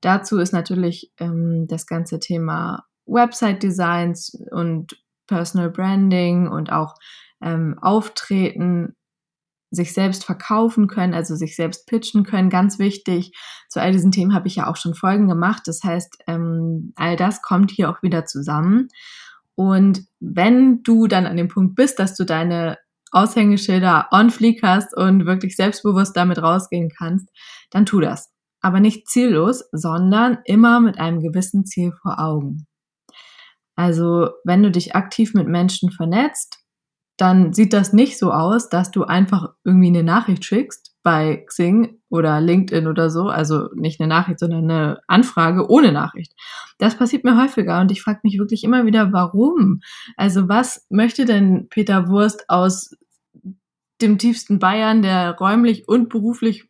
Dazu 0.00 0.38
ist 0.38 0.52
natürlich 0.52 1.12
ähm, 1.20 1.66
das 1.68 1.86
ganze 1.86 2.18
Thema 2.18 2.84
Website 3.06 3.62
Designs 3.62 4.36
und 4.50 4.96
Personal 5.26 5.70
Branding 5.70 6.48
und 6.48 6.72
auch 6.72 6.94
ähm, 7.42 7.76
Auftreten, 7.80 8.94
sich 9.74 9.92
selbst 9.92 10.24
verkaufen 10.24 10.86
können, 10.86 11.14
also 11.14 11.34
sich 11.34 11.56
selbst 11.56 11.86
pitchen 11.86 12.24
können, 12.24 12.50
ganz 12.50 12.78
wichtig. 12.78 13.32
Zu 13.68 13.80
all 13.80 13.92
diesen 13.92 14.12
Themen 14.12 14.34
habe 14.34 14.46
ich 14.46 14.56
ja 14.56 14.68
auch 14.68 14.76
schon 14.76 14.94
Folgen 14.94 15.28
gemacht. 15.28 15.62
Das 15.66 15.82
heißt, 15.82 16.18
ähm, 16.26 16.92
all 16.96 17.16
das 17.16 17.42
kommt 17.42 17.70
hier 17.70 17.90
auch 17.90 18.02
wieder 18.02 18.24
zusammen. 18.24 18.88
Und 19.56 20.04
wenn 20.20 20.82
du 20.82 21.06
dann 21.06 21.26
an 21.26 21.36
dem 21.36 21.48
Punkt 21.48 21.74
bist, 21.74 21.98
dass 21.98 22.16
du 22.16 22.24
deine 22.24 22.78
Aushängeschilder 23.12 24.08
on 24.10 24.30
fleek 24.30 24.62
hast 24.62 24.96
und 24.96 25.26
wirklich 25.26 25.54
selbstbewusst 25.54 26.16
damit 26.16 26.42
rausgehen 26.42 26.90
kannst, 26.96 27.28
dann 27.70 27.86
tu 27.86 28.00
das. 28.00 28.30
Aber 28.60 28.80
nicht 28.80 29.08
ziellos, 29.08 29.64
sondern 29.72 30.38
immer 30.44 30.80
mit 30.80 30.98
einem 30.98 31.20
gewissen 31.20 31.64
Ziel 31.64 31.92
vor 32.02 32.18
Augen. 32.18 32.66
Also 33.76 34.30
wenn 34.44 34.62
du 34.62 34.70
dich 34.70 34.94
aktiv 34.94 35.34
mit 35.34 35.48
Menschen 35.48 35.90
vernetzt, 35.90 36.58
dann 37.16 37.52
sieht 37.52 37.72
das 37.72 37.92
nicht 37.92 38.18
so 38.18 38.32
aus, 38.32 38.68
dass 38.68 38.90
du 38.90 39.04
einfach 39.04 39.50
irgendwie 39.64 39.88
eine 39.88 40.02
Nachricht 40.02 40.44
schickst 40.44 40.96
bei 41.04 41.44
Xing 41.46 42.00
oder 42.08 42.40
LinkedIn 42.40 42.88
oder 42.88 43.10
so. 43.10 43.28
Also 43.28 43.68
nicht 43.74 44.00
eine 44.00 44.08
Nachricht, 44.08 44.40
sondern 44.40 44.70
eine 44.70 45.00
Anfrage 45.06 45.70
ohne 45.70 45.92
Nachricht. 45.92 46.32
Das 46.78 46.96
passiert 46.96 47.22
mir 47.22 47.40
häufiger 47.40 47.80
und 47.80 47.92
ich 47.92 48.02
frage 48.02 48.20
mich 48.24 48.38
wirklich 48.38 48.64
immer 48.64 48.84
wieder, 48.84 49.12
warum? 49.12 49.80
Also 50.16 50.48
was 50.48 50.86
möchte 50.88 51.24
denn 51.24 51.68
Peter 51.68 52.08
Wurst 52.08 52.48
aus 52.48 52.96
dem 54.00 54.18
tiefsten 54.18 54.58
Bayern, 54.58 55.02
der 55.02 55.36
räumlich 55.36 55.88
und 55.88 56.08
beruflich 56.08 56.68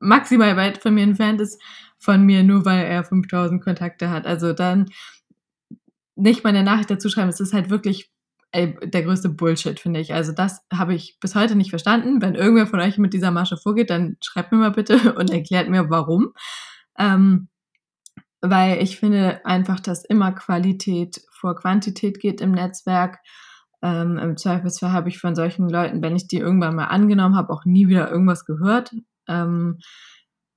maximal 0.00 0.56
weit 0.56 0.78
von 0.78 0.94
mir 0.94 1.04
entfernt 1.04 1.40
ist, 1.40 1.60
von 1.98 2.24
mir, 2.24 2.42
nur 2.42 2.64
weil 2.66 2.84
er 2.84 3.04
5000 3.04 3.62
Kontakte 3.62 4.10
hat. 4.10 4.26
Also 4.26 4.52
dann 4.52 4.86
nicht 6.16 6.42
mal 6.44 6.50
eine 6.50 6.62
Nachricht 6.62 6.90
dazu 6.90 7.08
schreiben, 7.08 7.28
es 7.28 7.40
ist 7.40 7.52
halt 7.52 7.70
wirklich 7.70 8.10
ey, 8.52 8.76
der 8.82 9.02
größte 9.02 9.28
Bullshit, 9.28 9.78
finde 9.78 10.00
ich. 10.00 10.14
Also 10.14 10.32
das 10.32 10.60
habe 10.72 10.94
ich 10.94 11.18
bis 11.20 11.34
heute 11.34 11.56
nicht 11.56 11.70
verstanden. 11.70 12.22
Wenn 12.22 12.34
irgendwer 12.34 12.66
von 12.66 12.80
euch 12.80 12.98
mit 12.98 13.12
dieser 13.12 13.30
Masche 13.30 13.56
vorgeht, 13.56 13.90
dann 13.90 14.16
schreibt 14.22 14.52
mir 14.52 14.58
mal 14.58 14.70
bitte 14.70 15.14
und 15.16 15.30
erklärt 15.30 15.68
mir, 15.68 15.90
warum. 15.90 16.32
Ähm, 16.98 17.48
weil 18.40 18.82
ich 18.82 18.98
finde 18.98 19.44
einfach, 19.44 19.80
dass 19.80 20.04
immer 20.04 20.32
Qualität 20.32 21.20
vor 21.30 21.56
Quantität 21.56 22.20
geht 22.20 22.40
im 22.40 22.52
Netzwerk. 22.52 23.18
Ähm, 23.82 24.18
Im 24.18 24.36
Zweifelsfall 24.36 24.92
habe 24.92 25.08
ich 25.08 25.18
von 25.18 25.34
solchen 25.34 25.68
Leuten, 25.68 26.02
wenn 26.02 26.16
ich 26.16 26.28
die 26.28 26.38
irgendwann 26.38 26.76
mal 26.76 26.86
angenommen 26.86 27.36
habe, 27.36 27.52
auch 27.52 27.64
nie 27.64 27.88
wieder 27.88 28.10
irgendwas 28.10 28.44
gehört. 28.44 28.92
Ähm, 29.28 29.78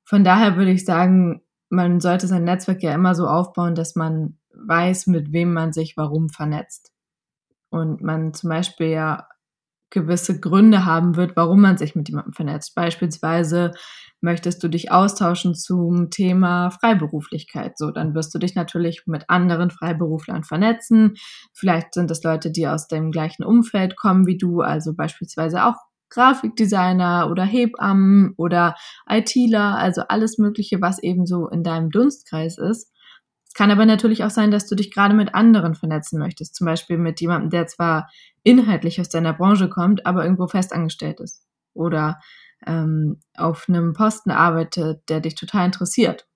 von 0.05 0.23
daher 0.23 0.55
würde 0.55 0.71
ich 0.71 0.85
sagen, 0.85 1.41
man 1.69 1.99
sollte 1.99 2.27
sein 2.27 2.45
Netzwerk 2.45 2.81
ja 2.81 2.93
immer 2.93 3.13
so 3.13 3.27
aufbauen, 3.27 3.75
dass 3.75 3.95
man 3.95 4.38
weiß, 4.65 5.07
mit 5.07 5.31
wem 5.31 5.53
man 5.53 5.73
sich 5.73 5.95
warum 5.97 6.29
vernetzt. 6.29 6.91
Und 7.69 8.01
man 8.01 8.33
zum 8.33 8.49
Beispiel 8.49 8.87
ja 8.87 9.27
gewisse 9.91 10.39
Gründe 10.39 10.85
haben 10.85 11.15
wird, 11.15 11.35
warum 11.35 11.61
man 11.61 11.77
sich 11.77 11.95
mit 11.95 12.09
jemandem 12.09 12.33
vernetzt. 12.33 12.75
Beispielsweise 12.75 13.71
möchtest 14.21 14.63
du 14.63 14.67
dich 14.67 14.91
austauschen 14.91 15.55
zum 15.55 16.09
Thema 16.09 16.69
Freiberuflichkeit. 16.71 17.77
So, 17.77 17.91
dann 17.91 18.13
wirst 18.13 18.33
du 18.35 18.39
dich 18.39 18.55
natürlich 18.55 19.03
mit 19.07 19.29
anderen 19.29 19.71
Freiberuflern 19.71 20.43
vernetzen. 20.43 21.15
Vielleicht 21.53 21.93
sind 21.93 22.11
es 22.11 22.23
Leute, 22.23 22.51
die 22.51 22.67
aus 22.67 22.87
dem 22.87 23.11
gleichen 23.11 23.43
Umfeld 23.43 23.95
kommen 23.95 24.27
wie 24.27 24.37
du, 24.37 24.61
also 24.61 24.93
beispielsweise 24.93 25.65
auch 25.65 25.75
Grafikdesigner 26.09 27.29
oder 27.29 27.43
Hebammen 27.43 28.33
oder 28.35 28.75
ITler, 29.07 29.77
also 29.77 30.01
alles 30.09 30.37
Mögliche, 30.37 30.81
was 30.81 31.01
eben 31.01 31.25
so 31.25 31.47
in 31.47 31.63
deinem 31.63 31.91
Dunstkreis 31.91 32.57
ist. 32.57 32.91
Es 33.49 33.55
kann 33.55 33.71
aber 33.71 33.87
natürlich 33.87 34.23
auch 34.23 34.29
sein, 34.29 34.51
dass 34.51 34.67
du 34.67 34.75
dich 34.75 34.91
gerade 34.91 35.15
mit 35.15 35.33
anderen 35.33 35.73
vernetzen 35.73 36.19
möchtest. 36.19 36.53
Zum 36.53 36.65
Beispiel 36.65 36.99
mit 36.99 37.19
jemandem, 37.19 37.49
der 37.49 37.65
zwar 37.65 38.07
inhaltlich 38.43 39.01
aus 39.01 39.09
deiner 39.09 39.33
Branche 39.33 39.69
kommt, 39.69 40.05
aber 40.05 40.23
irgendwo 40.23 40.47
festangestellt 40.47 41.19
ist. 41.19 41.47
Oder 41.73 42.19
ähm, 42.67 43.19
auf 43.35 43.67
einem 43.67 43.93
Posten 43.93 44.29
arbeitet, 44.29 45.01
der 45.09 45.19
dich 45.19 45.33
total 45.33 45.65
interessiert. 45.65 46.27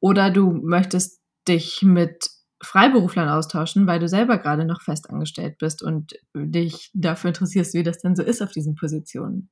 Oder 0.00 0.30
du 0.30 0.50
möchtest 0.50 1.22
dich 1.46 1.82
mit 1.82 2.30
Freiberuflern 2.60 3.28
austauschen, 3.28 3.86
weil 3.86 4.00
du 4.00 4.08
selber 4.08 4.38
gerade 4.38 4.64
noch 4.64 4.82
festangestellt 4.82 5.58
bist 5.58 5.84
und 5.84 6.14
dich 6.34 6.90
dafür 6.94 7.28
interessierst, 7.28 7.74
wie 7.74 7.84
das 7.84 7.98
denn 7.98 8.16
so 8.16 8.24
ist 8.24 8.42
auf 8.42 8.50
diesen 8.50 8.74
Positionen. 8.74 9.50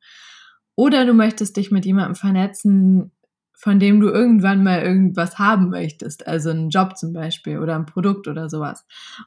Oder 0.75 1.07
du 1.07 1.15
möchtest 1.15 1.57
dich 1.57 1.71
mit 1.71 1.87
jemandem 1.87 2.17
vernetzen, 2.17 3.13
von 3.57 3.79
dem 3.79 4.01
du 4.01 4.09
irgendwann 4.09 4.63
mal 4.65 4.83
irgendwas 4.83 5.39
haben 5.39 5.71
möchtest, 5.71 6.27
also 6.27 6.51
einen 6.51 6.71
Job 6.71 6.97
zum 6.97 7.13
Beispiel 7.13 7.59
oder 7.59 7.77
ein 7.77 7.87
Produkt 7.87 8.29
oder 8.29 8.51
sowas. 8.51 8.85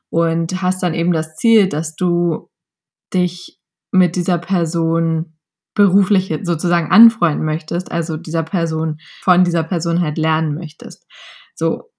Und 0.10 0.62
hast 0.62 0.84
dann 0.84 0.93
eben 0.93 1.12
das 1.12 1.36
Ziel, 1.38 1.67
dass 1.67 1.96
du 1.96 2.50
dich 3.13 3.60
mit 3.91 4.15
dieser 4.15 4.38
Person 4.38 5.38
beruflich 5.74 6.34
sozusagen 6.41 6.91
anfreunden 6.91 7.46
möchtest, 7.46 7.91
also 7.91 8.17
dieser 8.17 8.43
Person, 8.43 8.98
von 9.22 9.43
dieser 9.43 9.63
Person 9.63 10.01
halt 10.01 10.17
lernen 10.17 10.55
möchtest. 10.55 11.05
So. 11.55 11.91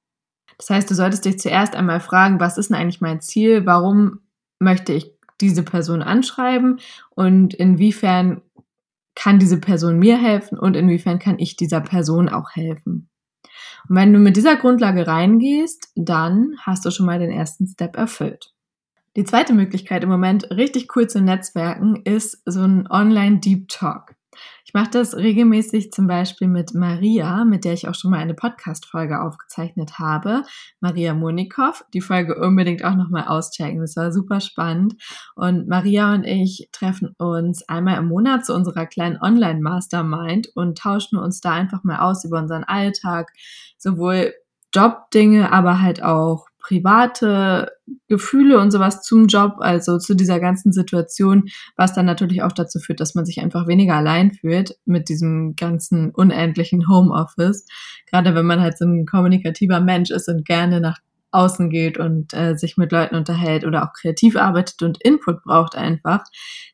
Das 0.58 0.70
heißt, 0.70 0.90
du 0.90 0.94
solltest 0.96 1.24
dich 1.24 1.38
zuerst 1.38 1.76
einmal 1.76 2.00
fragen, 2.00 2.40
was 2.40 2.58
ist 2.58 2.70
denn 2.70 2.76
eigentlich 2.76 3.00
mein 3.00 3.20
Ziel? 3.20 3.64
Warum 3.64 4.20
möchte 4.58 4.92
ich 4.92 5.12
diese 5.40 5.62
Person 5.62 6.02
anschreiben? 6.02 6.80
Und 7.10 7.54
inwiefern 7.54 8.42
kann 9.18 9.40
diese 9.40 9.58
Person 9.58 9.98
mir 9.98 10.16
helfen 10.16 10.56
und 10.56 10.76
inwiefern 10.76 11.18
kann 11.18 11.40
ich 11.40 11.56
dieser 11.56 11.80
Person 11.80 12.28
auch 12.28 12.50
helfen? 12.52 13.10
Und 13.88 13.96
wenn 13.96 14.12
du 14.12 14.20
mit 14.20 14.36
dieser 14.36 14.54
Grundlage 14.56 15.08
reingehst, 15.08 15.90
dann 15.96 16.54
hast 16.60 16.86
du 16.86 16.92
schon 16.92 17.06
mal 17.06 17.18
den 17.18 17.32
ersten 17.32 17.66
Step 17.66 17.96
erfüllt. 17.96 18.54
Die 19.16 19.24
zweite 19.24 19.54
Möglichkeit 19.54 20.04
im 20.04 20.08
Moment 20.08 20.48
richtig 20.52 20.94
cool 20.94 21.08
zu 21.08 21.20
netzwerken 21.20 21.96
ist 22.04 22.42
so 22.44 22.62
ein 22.62 22.86
Online 22.88 23.40
Deep 23.40 23.66
Talk. 23.66 24.14
Ich 24.64 24.74
mache 24.74 24.90
das 24.90 25.16
regelmäßig 25.16 25.92
zum 25.92 26.06
Beispiel 26.06 26.46
mit 26.46 26.74
Maria, 26.74 27.44
mit 27.44 27.64
der 27.64 27.72
ich 27.72 27.88
auch 27.88 27.94
schon 27.94 28.10
mal 28.10 28.18
eine 28.18 28.34
Podcast-Folge 28.34 29.20
aufgezeichnet 29.20 29.98
habe. 29.98 30.42
Maria 30.80 31.14
Monikow. 31.14 31.84
Die 31.94 32.00
Folge 32.00 32.38
unbedingt 32.38 32.84
auch 32.84 32.94
nochmal 32.94 33.28
auschecken. 33.28 33.80
Das 33.80 33.96
war 33.96 34.12
super 34.12 34.40
spannend. 34.40 34.94
Und 35.34 35.68
Maria 35.68 36.12
und 36.12 36.24
ich 36.24 36.68
treffen 36.72 37.14
uns 37.18 37.66
einmal 37.68 37.98
im 37.98 38.08
Monat 38.08 38.44
zu 38.44 38.54
unserer 38.54 38.86
kleinen 38.86 39.20
Online-Mastermind 39.20 40.48
und 40.54 40.76
tauschen 40.76 41.18
uns 41.18 41.40
da 41.40 41.52
einfach 41.52 41.82
mal 41.82 42.00
aus 42.00 42.24
über 42.24 42.38
unseren 42.38 42.64
Alltag, 42.64 43.32
sowohl 43.78 44.34
Jobdinge, 44.74 45.50
aber 45.50 45.80
halt 45.80 46.02
auch 46.02 46.46
private 46.68 47.70
Gefühle 48.08 48.60
und 48.60 48.70
sowas 48.70 49.02
zum 49.02 49.26
Job, 49.26 49.54
also 49.60 49.98
zu 49.98 50.14
dieser 50.14 50.38
ganzen 50.38 50.72
Situation, 50.72 51.44
was 51.76 51.94
dann 51.94 52.04
natürlich 52.04 52.42
auch 52.42 52.52
dazu 52.52 52.78
führt, 52.78 53.00
dass 53.00 53.14
man 53.14 53.24
sich 53.24 53.40
einfach 53.40 53.66
weniger 53.66 53.94
allein 53.94 54.32
fühlt 54.32 54.76
mit 54.84 55.08
diesem 55.08 55.56
ganzen 55.56 56.10
unendlichen 56.10 56.88
Homeoffice. 56.88 57.66
Gerade 58.06 58.34
wenn 58.34 58.46
man 58.46 58.60
halt 58.60 58.76
so 58.76 58.84
ein 58.84 59.06
kommunikativer 59.06 59.80
Mensch 59.80 60.10
ist 60.10 60.28
und 60.28 60.44
gerne 60.44 60.80
nach 60.80 60.98
außen 61.30 61.68
geht 61.70 61.98
und 61.98 62.32
äh, 62.32 62.56
sich 62.56 62.76
mit 62.76 62.90
Leuten 62.92 63.14
unterhält 63.14 63.64
oder 63.64 63.84
auch 63.84 63.92
kreativ 63.92 64.36
arbeitet 64.36 64.82
und 64.82 65.02
Input 65.02 65.42
braucht 65.42 65.76
einfach, 65.76 66.24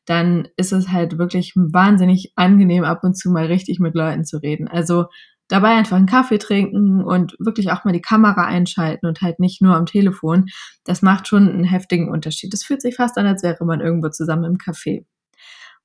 dann 0.06 0.48
ist 0.56 0.72
es 0.72 0.88
halt 0.90 1.18
wirklich 1.18 1.52
wahnsinnig 1.56 2.32
angenehm, 2.36 2.84
ab 2.84 3.02
und 3.02 3.16
zu 3.16 3.30
mal 3.30 3.46
richtig 3.46 3.80
mit 3.80 3.94
Leuten 3.94 4.24
zu 4.24 4.38
reden. 4.38 4.68
Also 4.68 5.06
dabei 5.54 5.76
einfach 5.76 5.96
einen 5.96 6.06
Kaffee 6.06 6.38
trinken 6.38 7.00
und 7.00 7.37
wirklich 7.38 7.70
auch 7.70 7.84
mal 7.84 7.92
die 7.92 8.00
Kamera 8.00 8.44
einschalten 8.44 9.06
und 9.06 9.23
halt 9.23 9.38
nicht 9.38 9.62
nur 9.62 9.76
am 9.76 9.87
Telefon, 9.87 10.46
das 10.84 11.00
macht 11.00 11.28
schon 11.28 11.49
einen 11.49 11.62
heftigen 11.62 12.11
Unterschied. 12.11 12.52
Das 12.52 12.64
fühlt 12.64 12.82
sich 12.82 12.96
fast 12.96 13.16
an, 13.18 13.26
als 13.26 13.44
wäre 13.44 13.64
man 13.64 13.80
irgendwo 13.80 14.08
zusammen 14.08 14.44
im 14.44 14.58
Café. 14.58 15.04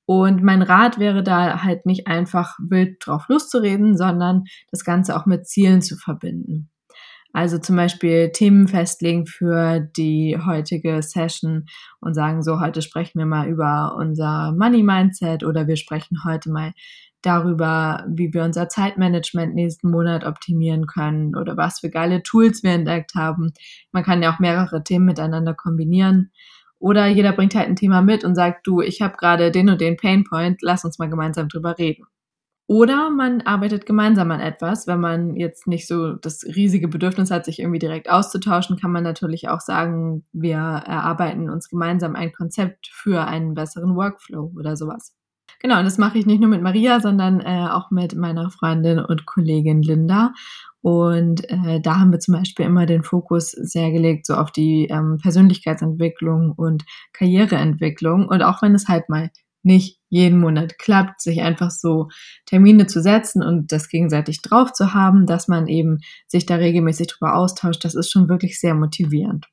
Und 0.08 0.42
mein 0.42 0.64
Rat 0.64 0.98
wäre 0.98 1.22
da 1.22 1.62
halt 1.62 1.86
nicht 1.86 2.08
einfach 2.08 2.58
wild 2.58 2.98
drauf 3.00 3.26
loszureden, 3.30 3.96
sondern 3.96 4.46
das 4.72 4.84
Ganze 4.84 5.16
auch 5.16 5.28
mit 5.28 5.46
Zielen 5.46 5.84
zu 5.84 5.98
verbinden. 5.98 6.72
Also 7.32 7.60
zum 7.60 7.76
Beispiel 7.76 8.32
Themen 8.32 8.68
festlegen 8.68 9.28
für 9.28 9.80
die 9.80 10.36
heutige 10.44 11.04
Session 11.04 11.68
und 12.02 12.16
sagen 12.16 12.42
so, 12.42 12.60
heute 12.60 12.82
sprechen 12.82 13.20
wir 13.20 13.28
mal 13.28 13.48
über 13.48 13.96
unser 14.00 14.52
Money 14.54 14.82
Mindset 14.82 15.44
oder 15.44 15.68
wir 15.68 15.76
sprechen 15.76 16.24
heute 16.26 16.50
mal 16.50 16.74
darüber, 17.22 18.06
wie 18.08 18.34
wir 18.34 18.44
unser 18.44 18.70
Zeitmanagement 18.70 19.56
nächsten 19.56 19.90
Monat 19.90 20.24
optimieren 20.26 20.88
können 20.88 21.36
oder 21.36 21.58
was 21.58 21.80
für 21.80 21.90
geile 21.90 22.24
Tools 22.24 22.64
wir 22.64 22.72
entdeckt 22.72 23.16
haben. 23.16 23.54
Man 23.92 24.04
kann 24.04 24.24
ja 24.24 24.34
auch 24.34 24.40
mehrere 24.40 24.84
Themen 24.84 25.06
miteinander 25.06 25.54
kombinieren. 25.54 26.32
Oder 26.80 27.08
jeder 27.08 27.34
bringt 27.34 27.56
halt 27.56 27.68
ein 27.68 27.76
Thema 27.76 28.02
mit 28.02 28.24
und 28.24 28.36
sagt, 28.36 28.66
du, 28.66 28.82
ich 28.82 29.02
habe 29.02 29.18
gerade 29.18 29.52
den 29.52 29.70
und 29.70 29.82
den 29.82 29.98
Painpoint, 29.98 30.62
lass 30.62 30.86
uns 30.86 30.98
mal 30.98 31.10
gemeinsam 31.10 31.50
drüber 31.50 31.78
reden. 31.78 32.06
Oder 32.68 33.10
man 33.10 33.42
arbeitet 33.42 33.88
gemeinsam 33.88 34.30
an 34.30 34.40
etwas. 34.40 34.86
Wenn 34.86 35.00
man 35.00 35.36
jetzt 35.36 35.66
nicht 35.66 35.88
so 35.88 36.14
das 36.14 36.46
riesige 36.46 36.88
Bedürfnis 36.88 37.32
hat, 37.32 37.46
sich 37.46 37.60
irgendwie 37.60 37.80
direkt 37.80 38.12
auszutauschen, 38.12 38.78
kann 38.78 38.92
man 38.92 39.04
natürlich 39.04 39.50
auch 39.50 39.60
sagen, 39.60 40.24
wir 40.34 40.58
erarbeiten 40.58 41.50
uns 41.50 41.68
gemeinsam 41.70 42.16
ein 42.16 42.32
Konzept 42.32 42.88
für 42.94 43.26
einen 43.26 43.56
besseren 43.56 43.96
Workflow 43.96 44.54
oder 44.56 44.78
sowas. 44.78 45.19
Genau, 45.60 45.80
und 45.80 45.86
das 45.86 45.98
mache 45.98 46.18
ich 46.18 46.26
nicht 46.26 46.40
nur 46.40 46.50
mit 46.50 46.62
Maria, 46.62 47.02
sondern 47.02 47.42
äh, 47.42 47.68
auch 47.70 47.92
mit 47.92 48.16
meiner 48.16 48.50
Freundin 48.50 49.00
und 49.00 49.26
Kollegin 49.26 49.82
Linda. 49.82 50.32
Und 50.82 51.50
äh, 51.50 51.82
da 51.82 52.00
haben 52.00 52.12
wir 52.12 52.20
zum 52.20 52.36
Beispiel 52.36 52.66
immer 52.66 52.86
den 52.86 53.04
Fokus 53.04 53.52
sehr 53.52 53.92
gelegt, 53.92 54.26
so 54.26 54.36
auf 54.36 54.52
die 54.52 54.88
ähm, 54.90 55.18
Persönlichkeitsentwicklung 55.22 56.54
und 56.54 56.86
Karriereentwicklung. 57.12 58.30
Und 58.30 58.42
auch 58.42 58.62
wenn 58.62 58.74
es 58.74 58.88
halt 58.88 59.10
mal 59.10 59.30
nicht 59.62 60.00
jeden 60.08 60.40
Monat 60.40 60.80
klappt, 60.80 61.22
sich 61.22 61.42
einfach 61.42 61.72
so 61.72 62.08
Termine 62.46 62.88
zu 62.88 63.02
setzen 63.02 63.44
und 63.44 63.74
das 63.74 63.90
gegenseitig 63.90 64.42
drauf 64.42 64.72
zu 64.72 64.94
haben, 64.94 65.26
dass 65.26 65.50
man 65.50 65.68
eben 65.68 66.00
sich 66.28 66.46
da 66.46 66.56
regelmäßig 66.56 67.08
drüber 67.08 67.36
austauscht, 67.36 67.84
das 67.84 67.96
ist 67.96 68.10
schon 68.10 68.30
wirklich 68.30 68.60
sehr 68.60 68.74
motivierend. 68.74 69.48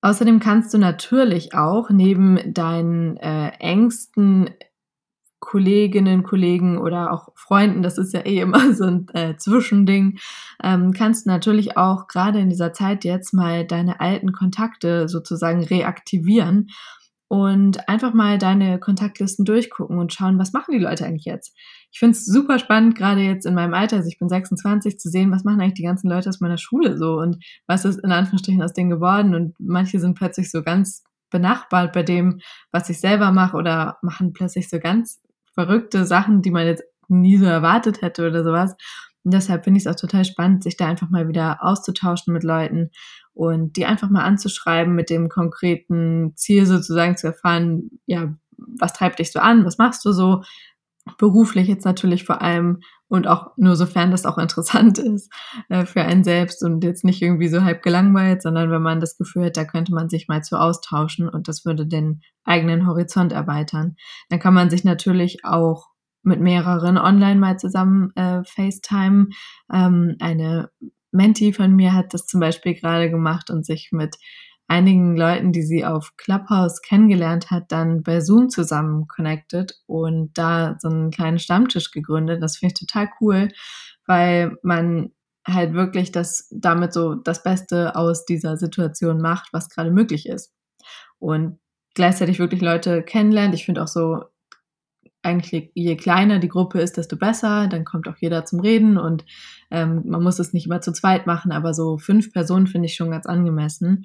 Außerdem 0.00 0.40
kannst 0.40 0.72
du 0.72 0.78
natürlich 0.78 1.54
auch 1.54 1.90
neben 1.90 2.54
deinen 2.54 3.16
äh, 3.16 3.48
engsten 3.58 4.50
Kolleginnen, 5.40 6.22
Kollegen 6.22 6.78
oder 6.78 7.12
auch 7.12 7.28
Freunden, 7.34 7.82
das 7.82 7.98
ist 7.98 8.12
ja 8.12 8.20
eh 8.20 8.40
immer 8.40 8.72
so 8.74 8.84
ein 8.84 9.06
äh, 9.14 9.36
Zwischending, 9.36 10.18
ähm, 10.62 10.92
kannst 10.92 11.26
natürlich 11.26 11.76
auch 11.76 12.08
gerade 12.08 12.40
in 12.40 12.50
dieser 12.50 12.72
Zeit 12.72 13.04
jetzt 13.04 13.32
mal 13.32 13.66
deine 13.66 14.00
alten 14.00 14.32
Kontakte 14.32 15.08
sozusagen 15.08 15.62
reaktivieren 15.62 16.68
und 17.28 17.88
einfach 17.88 18.14
mal 18.14 18.38
deine 18.38 18.80
Kontaktlisten 18.80 19.44
durchgucken 19.44 19.98
und 19.98 20.12
schauen, 20.14 20.38
was 20.38 20.54
machen 20.54 20.72
die 20.72 20.82
Leute 20.82 21.04
eigentlich 21.04 21.26
jetzt. 21.26 21.54
Ich 21.92 21.98
finde 21.98 22.16
es 22.16 22.24
super 22.24 22.58
spannend, 22.58 22.96
gerade 22.96 23.20
jetzt 23.20 23.44
in 23.44 23.54
meinem 23.54 23.74
Alter, 23.74 23.96
also 23.96 24.08
ich 24.08 24.18
bin 24.18 24.28
26, 24.28 24.98
zu 24.98 25.10
sehen, 25.10 25.30
was 25.30 25.44
machen 25.44 25.60
eigentlich 25.60 25.74
die 25.74 25.82
ganzen 25.82 26.08
Leute 26.08 26.30
aus 26.30 26.40
meiner 26.40 26.58
Schule 26.58 26.96
so 26.96 27.18
und 27.18 27.44
was 27.66 27.84
ist 27.84 28.02
in 28.02 28.12
Anführungsstrichen 28.12 28.62
aus 28.62 28.72
denen 28.72 28.90
geworden 28.90 29.34
und 29.34 29.54
manche 29.58 30.00
sind 30.00 30.14
plötzlich 30.14 30.50
so 30.50 30.62
ganz 30.62 31.04
benachbart 31.30 31.92
bei 31.92 32.02
dem, 32.02 32.40
was 32.72 32.88
ich 32.88 32.98
selber 32.98 33.30
mache 33.30 33.56
oder 33.56 33.98
machen 34.02 34.32
plötzlich 34.32 34.70
so 34.70 34.78
ganz 34.80 35.20
verrückte 35.58 36.04
Sachen, 36.04 36.40
die 36.40 36.52
man 36.52 36.66
jetzt 36.66 36.84
nie 37.08 37.36
so 37.36 37.44
erwartet 37.44 38.00
hätte 38.00 38.28
oder 38.28 38.44
sowas. 38.44 38.76
Und 39.24 39.34
deshalb 39.34 39.64
finde 39.64 39.78
ich 39.78 39.86
es 39.86 39.92
auch 39.92 39.98
total 39.98 40.24
spannend, 40.24 40.62
sich 40.62 40.76
da 40.76 40.86
einfach 40.86 41.10
mal 41.10 41.26
wieder 41.26 41.64
auszutauschen 41.64 42.32
mit 42.32 42.44
Leuten 42.44 42.90
und 43.34 43.76
die 43.76 43.84
einfach 43.84 44.08
mal 44.08 44.22
anzuschreiben 44.22 44.94
mit 44.94 45.10
dem 45.10 45.28
konkreten 45.28 46.32
Ziel 46.36 46.64
sozusagen 46.64 47.16
zu 47.16 47.26
erfahren, 47.26 47.90
ja, 48.06 48.32
was 48.56 48.92
treibt 48.92 49.18
dich 49.18 49.32
so 49.32 49.40
an, 49.40 49.64
was 49.64 49.78
machst 49.78 50.04
du 50.04 50.12
so, 50.12 50.42
beruflich 51.16 51.66
jetzt 51.66 51.84
natürlich 51.84 52.24
vor 52.24 52.40
allem 52.40 52.78
und 53.08 53.26
auch 53.26 53.56
nur 53.56 53.76
sofern 53.76 54.10
das 54.10 54.26
auch 54.26 54.38
interessant 54.38 54.98
ist 54.98 55.32
äh, 55.68 55.86
für 55.86 56.02
einen 56.02 56.24
selbst 56.24 56.62
und 56.62 56.84
jetzt 56.84 57.04
nicht 57.04 57.22
irgendwie 57.22 57.48
so 57.48 57.62
halb 57.62 57.82
gelangweilt, 57.82 58.42
sondern 58.42 58.70
wenn 58.70 58.82
man 58.82 59.00
das 59.00 59.16
Gefühl 59.16 59.46
hat, 59.46 59.56
da 59.56 59.64
könnte 59.64 59.94
man 59.94 60.08
sich 60.08 60.28
mal 60.28 60.42
zu 60.42 60.60
austauschen 60.60 61.28
und 61.28 61.48
das 61.48 61.64
würde 61.64 61.86
den 61.86 62.20
eigenen 62.44 62.86
Horizont 62.86 63.32
erweitern. 63.32 63.96
Dann 64.28 64.38
kann 64.38 64.54
man 64.54 64.70
sich 64.70 64.84
natürlich 64.84 65.44
auch 65.44 65.88
mit 66.22 66.40
mehreren 66.40 66.98
online 66.98 67.40
mal 67.40 67.58
zusammen 67.58 68.12
äh, 68.14 68.42
FaceTime. 68.44 69.28
Ähm, 69.72 70.16
eine 70.20 70.70
Menti 71.10 71.52
von 71.52 71.74
mir 71.74 71.94
hat 71.94 72.12
das 72.12 72.26
zum 72.26 72.40
Beispiel 72.40 72.74
gerade 72.74 73.10
gemacht 73.10 73.50
und 73.50 73.64
sich 73.64 73.90
mit 73.92 74.16
einigen 74.68 75.16
Leuten, 75.16 75.52
die 75.52 75.62
sie 75.62 75.84
auf 75.84 76.16
Clubhouse 76.16 76.82
kennengelernt 76.82 77.50
hat, 77.50 77.72
dann 77.72 78.02
bei 78.02 78.20
Zoom 78.20 78.50
zusammen 78.50 79.08
connected 79.08 79.74
und 79.86 80.36
da 80.36 80.76
so 80.78 80.88
einen 80.88 81.10
kleinen 81.10 81.38
Stammtisch 81.38 81.90
gegründet. 81.90 82.42
Das 82.42 82.58
finde 82.58 82.74
ich 82.74 82.86
total 82.86 83.08
cool, 83.20 83.48
weil 84.06 84.56
man 84.62 85.10
halt 85.46 85.72
wirklich 85.72 86.12
das 86.12 86.48
damit 86.50 86.92
so 86.92 87.14
das 87.14 87.42
Beste 87.42 87.96
aus 87.96 88.26
dieser 88.26 88.58
Situation 88.58 89.20
macht, 89.20 89.48
was 89.52 89.70
gerade 89.70 89.90
möglich 89.90 90.28
ist. 90.28 90.52
Und 91.18 91.58
gleichzeitig 91.94 92.38
wirklich 92.38 92.60
Leute 92.60 93.02
kennenlernt. 93.02 93.54
Ich 93.54 93.64
finde 93.64 93.82
auch 93.82 93.88
so, 93.88 94.24
eigentlich 95.22 95.70
je 95.74 95.96
kleiner 95.96 96.38
die 96.38 96.48
Gruppe 96.48 96.80
ist, 96.80 96.96
desto 96.96 97.16
besser. 97.16 97.66
Dann 97.68 97.84
kommt 97.84 98.08
auch 98.08 98.16
jeder 98.18 98.44
zum 98.44 98.60
Reden 98.60 98.98
und 98.98 99.24
ähm, 99.70 100.02
man 100.06 100.22
muss 100.22 100.38
es 100.38 100.52
nicht 100.52 100.66
immer 100.66 100.80
zu 100.80 100.92
zweit 100.92 101.26
machen, 101.26 101.52
aber 101.52 101.74
so 101.74 101.98
fünf 101.98 102.32
Personen 102.32 102.66
finde 102.66 102.86
ich 102.86 102.94
schon 102.94 103.10
ganz 103.10 103.26
angemessen. 103.26 104.04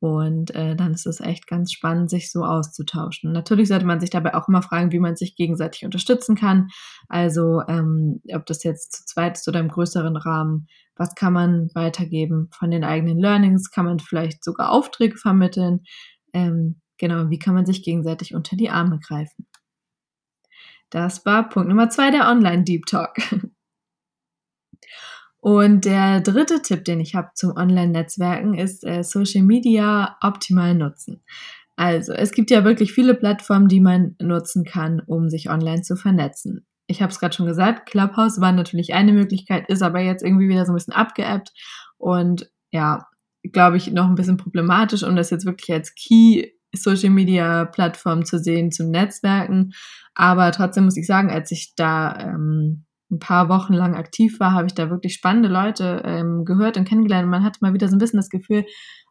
Und 0.00 0.54
äh, 0.54 0.76
dann 0.76 0.92
ist 0.92 1.06
es 1.06 1.20
echt 1.20 1.48
ganz 1.48 1.72
spannend, 1.72 2.08
sich 2.08 2.30
so 2.30 2.44
auszutauschen. 2.44 3.32
Natürlich 3.32 3.68
sollte 3.68 3.86
man 3.86 3.98
sich 3.98 4.10
dabei 4.10 4.34
auch 4.34 4.48
immer 4.48 4.62
fragen, 4.62 4.92
wie 4.92 5.00
man 5.00 5.16
sich 5.16 5.34
gegenseitig 5.34 5.84
unterstützen 5.84 6.36
kann. 6.36 6.68
Also 7.08 7.62
ähm, 7.66 8.20
ob 8.32 8.46
das 8.46 8.62
jetzt 8.62 8.92
zu 8.92 9.04
zweit 9.06 9.36
ist 9.36 9.48
oder 9.48 9.58
im 9.60 9.68
größeren 9.68 10.16
Rahmen. 10.16 10.68
Was 10.94 11.14
kann 11.14 11.32
man 11.32 11.70
weitergeben 11.74 12.48
von 12.52 12.70
den 12.70 12.84
eigenen 12.84 13.18
Learnings? 13.18 13.70
Kann 13.70 13.86
man 13.86 13.98
vielleicht 13.98 14.44
sogar 14.44 14.70
Aufträge 14.70 15.16
vermitteln? 15.16 15.80
Ähm, 16.32 16.80
genau, 16.96 17.30
wie 17.30 17.38
kann 17.38 17.54
man 17.54 17.66
sich 17.66 17.82
gegenseitig 17.82 18.34
unter 18.34 18.56
die 18.56 18.70
Arme 18.70 19.00
greifen? 19.00 19.46
Das 20.90 21.26
war 21.26 21.48
Punkt 21.48 21.68
Nummer 21.68 21.90
zwei 21.90 22.10
der 22.10 22.28
Online 22.28 22.64
Deep 22.64 22.86
Talk. 22.86 23.16
Und 25.40 25.84
der 25.84 26.20
dritte 26.20 26.62
Tipp, 26.62 26.84
den 26.84 27.00
ich 27.00 27.14
habe 27.14 27.30
zum 27.34 27.52
Online-Netzwerken, 27.56 28.54
ist 28.54 28.84
äh, 28.84 29.04
Social 29.04 29.42
Media 29.42 30.16
optimal 30.20 30.74
nutzen. 30.74 31.22
Also 31.76 32.12
es 32.12 32.32
gibt 32.32 32.50
ja 32.50 32.64
wirklich 32.64 32.92
viele 32.92 33.14
Plattformen, 33.14 33.68
die 33.68 33.80
man 33.80 34.16
nutzen 34.20 34.64
kann, 34.64 35.00
um 35.06 35.28
sich 35.28 35.48
online 35.48 35.82
zu 35.82 35.94
vernetzen. 35.94 36.66
Ich 36.88 37.02
habe 37.02 37.12
es 37.12 37.20
gerade 37.20 37.36
schon 37.36 37.46
gesagt, 37.46 37.88
Clubhouse 37.88 38.40
war 38.40 38.50
natürlich 38.50 38.94
eine 38.94 39.12
Möglichkeit, 39.12 39.68
ist 39.68 39.82
aber 39.82 40.00
jetzt 40.00 40.24
irgendwie 40.24 40.48
wieder 40.48 40.66
so 40.66 40.72
ein 40.72 40.74
bisschen 40.74 40.94
abgeappt 40.94 41.52
und 41.96 42.50
ja, 42.72 43.06
glaube 43.52 43.76
ich, 43.76 43.92
noch 43.92 44.06
ein 44.06 44.16
bisschen 44.16 44.38
problematisch, 44.38 45.04
um 45.04 45.14
das 45.14 45.30
jetzt 45.30 45.46
wirklich 45.46 45.72
als 45.72 45.94
Key 45.94 46.48
Social 46.74 47.10
Media 47.10 47.64
Plattform 47.64 48.24
zu 48.24 48.38
sehen 48.38 48.72
zum 48.72 48.90
Netzwerken. 48.90 49.72
Aber 50.14 50.50
trotzdem 50.50 50.84
muss 50.84 50.96
ich 50.96 51.06
sagen, 51.06 51.30
als 51.30 51.52
ich 51.52 51.74
da 51.76 52.18
ähm, 52.18 52.86
ein 53.10 53.18
paar 53.18 53.48
Wochen 53.48 53.72
lang 53.72 53.94
aktiv 53.94 54.38
war, 54.40 54.52
habe 54.52 54.66
ich 54.66 54.74
da 54.74 54.90
wirklich 54.90 55.14
spannende 55.14 55.48
Leute 55.48 56.02
ähm, 56.04 56.44
gehört 56.44 56.76
und 56.76 56.86
kennengelernt. 56.86 57.24
Und 57.24 57.30
man 57.30 57.44
hat 57.44 57.60
mal 57.60 57.72
wieder 57.72 57.88
so 57.88 57.96
ein 57.96 57.98
bisschen 57.98 58.18
das 58.18 58.28
Gefühl, 58.28 58.64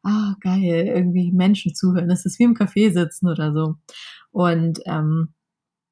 ah, 0.03 0.35
geil, 0.41 0.85
irgendwie 0.87 1.31
Menschen 1.31 1.73
zuhören. 1.73 2.09
Das 2.09 2.25
ist 2.25 2.39
wie 2.39 2.43
im 2.43 2.53
Café 2.53 2.93
sitzen 2.93 3.27
oder 3.27 3.53
so. 3.53 3.75
Und 4.31 4.79
ähm, 4.85 5.33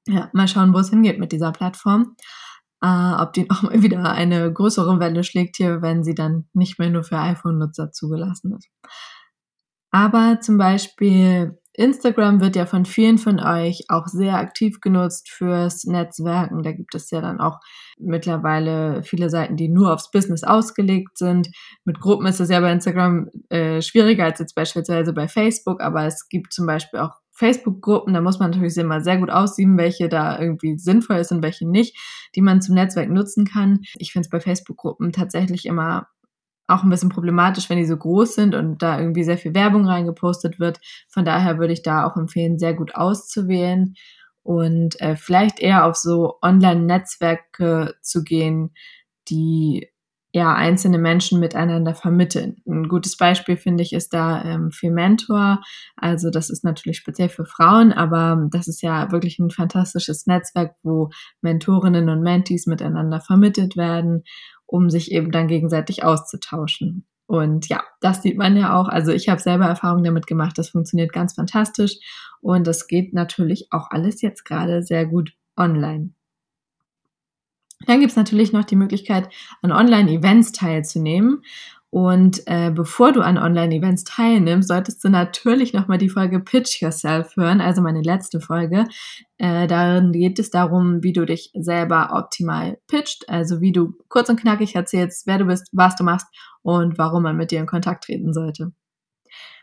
ja, 0.07 0.29
mal 0.33 0.47
schauen, 0.47 0.73
wo 0.73 0.79
es 0.79 0.89
hingeht 0.89 1.19
mit 1.19 1.31
dieser 1.31 1.51
Plattform. 1.51 2.15
Äh, 2.81 3.13
ob 3.19 3.33
die 3.33 3.49
auch 3.49 3.63
mal 3.63 3.81
wieder 3.81 4.11
eine 4.11 4.51
größere 4.51 4.99
Welle 4.99 5.23
schlägt 5.23 5.57
hier, 5.57 5.81
wenn 5.81 6.03
sie 6.03 6.15
dann 6.15 6.47
nicht 6.53 6.77
mehr 6.79 6.89
nur 6.89 7.03
für 7.03 7.17
iPhone-Nutzer 7.17 7.91
zugelassen 7.91 8.55
ist. 8.55 8.69
Aber 9.91 10.39
zum 10.41 10.57
Beispiel 10.57 11.57
Instagram 11.77 12.41
wird 12.41 12.55
ja 12.55 12.65
von 12.65 12.85
vielen 12.85 13.17
von 13.17 13.39
euch 13.39 13.85
auch 13.89 14.07
sehr 14.07 14.35
aktiv 14.35 14.81
genutzt 14.81 15.29
fürs 15.29 15.85
Netzwerken. 15.85 16.63
Da 16.63 16.71
gibt 16.71 16.95
es 16.95 17.11
ja 17.11 17.21
dann 17.21 17.39
auch 17.39 17.59
mittlerweile 17.97 19.03
viele 19.03 19.29
Seiten, 19.29 19.57
die 19.57 19.69
nur 19.69 19.93
aufs 19.93 20.11
Business 20.11 20.43
ausgelegt 20.43 21.17
sind. 21.17 21.49
Mit 21.83 21.99
Gruppen 21.99 22.27
ist 22.27 22.39
es 22.39 22.49
ja 22.49 22.59
bei 22.59 22.71
Instagram 22.71 23.29
äh, 23.49 23.81
schwieriger 23.81 24.25
als 24.25 24.39
jetzt 24.39 24.55
beispielsweise 24.55 25.13
bei 25.13 25.27
Facebook, 25.27 25.81
aber 25.81 26.05
es 26.05 26.27
gibt 26.29 26.53
zum 26.53 26.65
Beispiel 26.65 26.99
auch 26.99 27.13
Facebook-Gruppen, 27.35 28.13
da 28.13 28.21
muss 28.21 28.39
man 28.39 28.51
natürlich 28.51 28.77
immer 28.77 29.01
sehr 29.01 29.17
gut 29.17 29.29
aussieben, 29.29 29.77
welche 29.77 30.07
da 30.07 30.39
irgendwie 30.39 30.77
sinnvoll 30.77 31.17
ist 31.17 31.33
und 31.33 31.43
welche 31.43 31.69
nicht, 31.69 31.97
die 32.33 32.41
man 32.41 32.61
zum 32.61 32.75
Netzwerk 32.75 33.09
nutzen 33.09 33.45
kann. 33.45 33.81
Ich 33.97 34.13
finde 34.13 34.25
es 34.25 34.29
bei 34.29 34.39
Facebook-Gruppen 34.39 35.11
tatsächlich 35.11 35.65
immer 35.65 36.07
auch 36.67 36.84
ein 36.84 36.89
bisschen 36.89 37.10
problematisch, 37.10 37.69
wenn 37.69 37.78
die 37.78 37.86
so 37.86 37.97
groß 37.97 38.36
sind 38.36 38.56
und 38.56 38.82
da 38.82 38.99
irgendwie 38.99 39.23
sehr 39.23 39.38
viel 39.38 39.54
Werbung 39.54 39.86
reingepostet 39.86 40.60
wird. 40.60 40.80
Von 41.10 41.25
daher 41.25 41.60
würde 41.60 41.73
ich 41.73 41.84
da 41.84 42.06
auch 42.06 42.17
empfehlen, 42.17 42.58
sehr 42.58 42.73
gut 42.73 42.95
auszuwählen 42.95 43.95
und 44.43 44.99
äh, 45.01 45.15
vielleicht 45.15 45.60
eher 45.60 45.86
auf 45.86 45.95
so 45.95 46.38
Online-Netzwerke 46.41 47.95
zu 48.01 48.23
gehen, 48.23 48.73
die 49.28 49.89
ja 50.36 50.54
einzelne 50.54 50.97
Menschen 50.97 51.39
miteinander 51.39 51.95
vermitteln. 51.95 52.58
Ein 52.67 52.89
gutes 52.89 53.15
Beispiel 53.15 53.56
finde 53.56 53.84
ich 53.84 53.93
ist 53.93 54.13
da 54.13 54.43
ähm, 54.43 54.69
Mentor. 54.84 55.62
Also 55.95 56.30
das 56.30 56.49
ist 56.49 56.65
natürlich 56.65 56.97
speziell 56.97 57.30
für 57.30 57.45
Frauen, 57.45 57.93
aber 57.93 58.49
das 58.51 58.67
ist 58.67 58.82
ja 58.82 59.13
wirklich 59.13 59.39
ein 59.39 59.49
fantastisches 59.49 60.28
Netzwerk, 60.28 60.75
wo 60.84 61.10
Mentorinnen 61.41 62.10
und 62.10 62.21
Mentees 62.21 62.67
miteinander 62.67 63.21
vermittelt 63.21 63.78
werden 63.78 64.23
um 64.65 64.89
sich 64.89 65.12
eben 65.12 65.32
dann 65.32 65.47
gegenseitig 65.47 66.04
auszutauschen. 66.04 67.06
Und 67.28 67.69
ja, 67.69 67.84
das 68.01 68.21
sieht 68.21 68.38
man 68.38 68.56
ja 68.56 68.80
auch. 68.80 68.88
Also 68.88 69.12
ich 69.12 69.30
habe 69.30 69.41
selber 69.41 69.65
Erfahrungen 69.65 70.04
damit 70.04 70.28
gemacht. 70.28 70.58
Das 70.58 70.69
funktioniert 70.69 71.12
ganz 71.12 71.34
fantastisch. 71.34 71.97
Und 72.41 72.67
das 72.67 72.88
geht 72.88 73.13
natürlich 73.13 73.67
auch 73.71 73.89
alles 73.89 74.21
jetzt 74.21 74.45
gerade 74.45 74.84
sehr 74.84 75.06
gut 75.06 75.34
online. 75.58 76.12
Dann 77.88 77.99
gibt 77.99 78.12
es 78.12 78.15
natürlich 78.17 78.54
noch 78.54 78.63
die 78.63 78.75
Möglichkeit, 78.75 79.30
an 79.62 79.71
Online-Events 79.71 80.54
teilzunehmen. 80.54 81.43
Und 81.95 82.41
äh, 82.47 82.71
bevor 82.71 83.13
du 83.13 83.21
an 83.21 83.38
Online-Events 83.38 84.03
teilnimmst, 84.03 84.67
solltest 84.67 85.01
du 85.01 85.08
natürlich 85.08 85.71
nochmal 85.71 85.97
die 85.97 86.10
Folge 86.10 86.41
Pitch 86.41 86.81
Yourself 86.81 87.38
hören, 87.38 87.62
also 87.62 87.81
meine 87.81 88.01
letzte 88.01 88.41
Folge. 88.41 88.84
Äh, 89.38 89.65
darin 89.67 90.12
geht 90.12 90.38
es 90.38 90.49
darum, 90.49 91.03
wie 91.03 91.13
du 91.13 91.25
dich 91.25 91.51
selber 91.53 92.10
optimal 92.12 92.79
pitcht, 92.88 93.29
also 93.29 93.62
wie 93.62 93.71
du 93.71 93.93
kurz 94.10 94.27
und 94.27 94.38
knackig 94.38 94.75
erzählst, 94.75 95.25
wer 95.25 95.38
du 95.38 95.45
bist, 95.45 95.69
was 95.71 95.95
du 95.95 96.03
machst 96.03 96.27
und 96.63 96.97
warum 96.97 97.23
man 97.23 97.38
mit 97.38 97.51
dir 97.51 97.62
in 97.62 97.65
Kontakt 97.65 98.03
treten 98.03 98.34
sollte. 98.34 98.73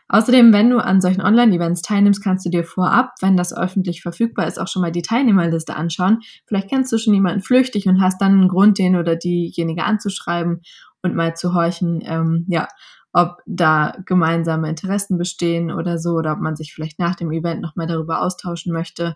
Außerdem, 0.07 0.53
wenn 0.53 0.71
du 0.71 0.79
an 0.79 1.01
solchen 1.01 1.21
Online-Events 1.21 1.83
teilnimmst, 1.83 2.23
kannst 2.23 2.47
du 2.47 2.49
dir 2.49 2.63
vorab, 2.63 3.11
wenn 3.21 3.37
das 3.37 3.55
öffentlich 3.55 4.01
verfügbar 4.01 4.47
ist, 4.47 4.59
auch 4.59 4.67
schon 4.67 4.81
mal 4.81 4.91
die 4.91 5.03
Teilnehmerliste 5.03 5.75
anschauen. 5.75 6.21
Vielleicht 6.47 6.69
kennst 6.69 6.91
du 6.91 6.97
schon 6.97 7.13
jemanden 7.13 7.41
flüchtig 7.41 7.87
und 7.87 8.01
hast 8.01 8.19
dann 8.21 8.31
einen 8.31 8.47
Grund, 8.47 8.79
den 8.79 8.95
oder 8.95 9.15
diejenige 9.15 9.83
anzuschreiben 9.83 10.61
und 11.03 11.15
mal 11.15 11.35
zu 11.35 11.53
horchen, 11.53 12.01
ähm, 12.03 12.45
ja, 12.47 12.67
ob 13.11 13.41
da 13.45 13.95
gemeinsame 14.05 14.69
Interessen 14.69 15.17
bestehen 15.17 15.71
oder 15.71 15.99
so, 15.99 16.13
oder 16.13 16.33
ob 16.33 16.39
man 16.39 16.55
sich 16.55 16.73
vielleicht 16.73 16.97
nach 16.97 17.15
dem 17.15 17.31
Event 17.31 17.61
nochmal 17.61 17.85
darüber 17.85 18.21
austauschen 18.21 18.73
möchte. 18.73 19.15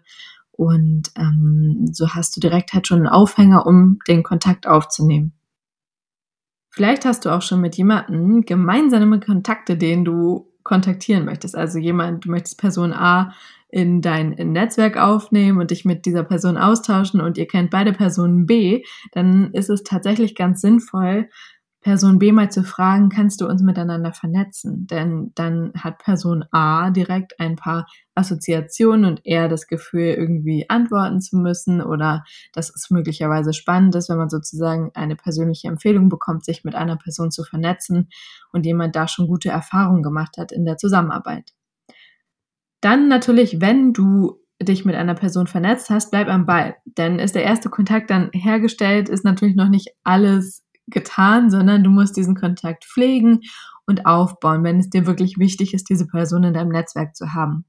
Und 0.52 1.12
ähm, 1.16 1.90
so 1.92 2.10
hast 2.10 2.36
du 2.36 2.40
direkt 2.40 2.74
halt 2.74 2.88
schon 2.88 3.00
einen 3.00 3.08
Aufhänger, 3.08 3.66
um 3.66 4.00
den 4.08 4.24
Kontakt 4.24 4.68
aufzunehmen. 4.68 5.34
Vielleicht 6.70 7.06
hast 7.06 7.26
du 7.26 7.32
auch 7.32 7.42
schon 7.42 7.62
mit 7.62 7.76
jemandem 7.76 8.42
gemeinsame 8.42 9.20
Kontakte, 9.20 9.78
den 9.78 10.06
du 10.06 10.52
kontaktieren 10.64 11.26
möchtest. 11.26 11.56
Also 11.56 11.80
jemand, 11.80 12.26
du 12.26 12.30
möchtest 12.30 12.60
Person 12.60 12.94
A 12.94 13.34
in 13.70 14.02
dein 14.02 14.30
Netzwerk 14.30 14.98
aufnehmen 14.98 15.60
und 15.60 15.72
dich 15.72 15.86
mit 15.86 16.06
dieser 16.06 16.24
Person 16.24 16.58
austauschen 16.58 17.20
und 17.20 17.38
ihr 17.38 17.48
kennt 17.48 17.72
beide 17.72 17.94
Personen 17.94 18.46
B, 18.46 18.84
dann 19.12 19.52
ist 19.54 19.70
es 19.70 19.84
tatsächlich 19.84 20.36
ganz 20.36 20.62
sinnvoll, 20.62 21.30
Person 21.88 22.20
B 22.20 22.34
mal 22.34 22.52
zu 22.52 22.64
fragen, 22.64 23.08
kannst 23.08 23.40
du 23.40 23.48
uns 23.48 23.62
miteinander 23.62 24.12
vernetzen? 24.12 24.88
Denn 24.88 25.32
dann 25.36 25.72
hat 25.74 26.00
Person 26.00 26.44
A 26.52 26.90
direkt 26.90 27.40
ein 27.40 27.56
paar 27.56 27.88
Assoziationen 28.14 29.06
und 29.06 29.22
eher 29.24 29.48
das 29.48 29.68
Gefühl, 29.68 30.08
irgendwie 30.08 30.70
antworten 30.70 31.22
zu 31.22 31.38
müssen 31.38 31.82
oder 31.82 32.26
dass 32.52 32.76
es 32.76 32.90
möglicherweise 32.90 33.54
spannend 33.54 33.96
ist, 33.96 34.10
wenn 34.10 34.18
man 34.18 34.30
sozusagen 34.30 34.92
eine 34.96 35.16
persönliche 35.16 35.70
Empfehlung 35.70 36.10
bekommt, 36.10 36.44
sich 36.44 36.66
mit 36.66 36.76
einer 36.76 36.98
Person 36.98 37.32
zu 37.32 37.46
vernetzen 37.46 38.10
und 38.52 38.66
jemand 38.66 38.94
da 38.98 39.08
schon 39.08 39.28
gute 39.28 39.48
Erfahrungen 39.48 40.04
gemacht 40.04 40.36
hat 40.38 40.52
in 40.52 40.66
der 40.66 40.76
Zusammenarbeit. 40.76 41.54
Dann 42.82 43.08
natürlich, 43.08 43.62
wenn 43.62 43.94
du 43.94 44.42
dich 44.62 44.84
mit 44.84 44.96
einer 44.96 45.16
Person 45.16 45.48
vernetzt 45.48 45.90
hast, 45.90 46.12
bleib 46.12 46.28
am 46.28 46.46
Ball. 46.46 46.76
Denn 46.84 47.20
ist 47.20 47.36
der 47.36 47.44
erste 47.44 47.70
Kontakt 47.70 48.10
dann 48.10 48.30
hergestellt, 48.34 49.08
ist 49.08 49.24
natürlich 49.24 49.56
noch 49.56 49.70
nicht 49.70 49.92
alles 50.04 50.67
getan, 50.88 51.50
sondern 51.50 51.84
du 51.84 51.90
musst 51.90 52.18
diesen 52.18 52.36
Kontakt 52.36 52.86
pflegen 52.86 53.42
und 53.86 54.06
aufbauen, 54.06 54.64
wenn 54.64 54.80
es 54.80 54.90
dir 54.90 55.08
wirklich 55.08 55.38
wichtig 55.38 55.74
ist, 55.74 55.90
diese 55.90 56.08
Person 56.08 56.44
in 56.44 56.54
deinem 56.54 56.72
Netzwerk 56.72 57.16
zu 57.16 57.34
haben. 57.34 57.66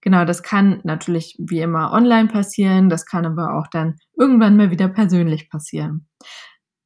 Genau, 0.00 0.24
das 0.24 0.44
kann 0.44 0.80
natürlich 0.84 1.36
wie 1.38 1.60
immer 1.60 1.92
online 1.92 2.28
passieren, 2.28 2.88
das 2.88 3.06
kann 3.06 3.26
aber 3.26 3.54
auch 3.54 3.66
dann 3.66 3.96
irgendwann 4.16 4.56
mal 4.56 4.70
wieder 4.70 4.88
persönlich 4.88 5.50
passieren. 5.50 6.06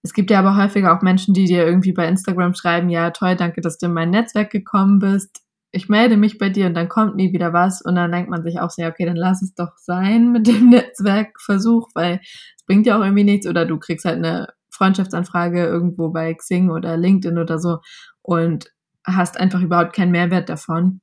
Es 0.03 0.14
gibt 0.14 0.31
ja 0.31 0.38
aber 0.38 0.57
häufiger 0.57 0.96
auch 0.96 1.03
Menschen, 1.03 1.35
die 1.35 1.44
dir 1.44 1.66
irgendwie 1.66 1.92
bei 1.92 2.09
Instagram 2.09 2.55
schreiben, 2.55 2.88
ja, 2.88 3.11
toll, 3.11 3.37
danke, 3.37 3.61
dass 3.61 3.76
du 3.76 3.87
in 3.87 3.92
mein 3.92 4.09
Netzwerk 4.09 4.50
gekommen 4.50 4.98
bist. 5.00 5.42
Ich 5.72 5.90
melde 5.90 6.16
mich 6.16 6.38
bei 6.38 6.48
dir 6.48 6.66
und 6.66 6.74
dann 6.74 6.88
kommt 6.88 7.16
nie 7.16 7.33
wieder 7.35 7.53
was 7.53 7.83
und 7.83 7.94
dann 7.94 8.11
denkt 8.11 8.31
man 8.31 8.42
sich 8.42 8.59
auch 8.59 8.70
ja, 8.79 8.88
okay, 8.88 9.05
dann 9.05 9.16
lass 9.16 9.42
es 9.42 9.55
doch 9.55 9.76
sein 9.76 10.33
mit 10.33 10.46
dem 10.46 10.68
Netzwerkversuch, 10.70 11.90
weil 11.94 12.20
es 12.57 12.64
bringt 12.66 12.87
ja 12.87 12.96
auch 12.96 13.03
irgendwie 13.03 13.24
nichts 13.24 13.46
oder 13.46 13.66
du 13.66 13.79
kriegst 13.79 14.07
halt 14.07 14.16
eine 14.16 14.48
Freundschaftsanfrage 14.80 15.62
irgendwo 15.62 16.08
bei 16.08 16.32
Xing 16.32 16.70
oder 16.70 16.96
LinkedIn 16.96 17.38
oder 17.38 17.58
so 17.58 17.78
und 18.22 18.72
hast 19.04 19.38
einfach 19.38 19.60
überhaupt 19.60 19.92
keinen 19.92 20.12
Mehrwert 20.12 20.48
davon. 20.48 21.00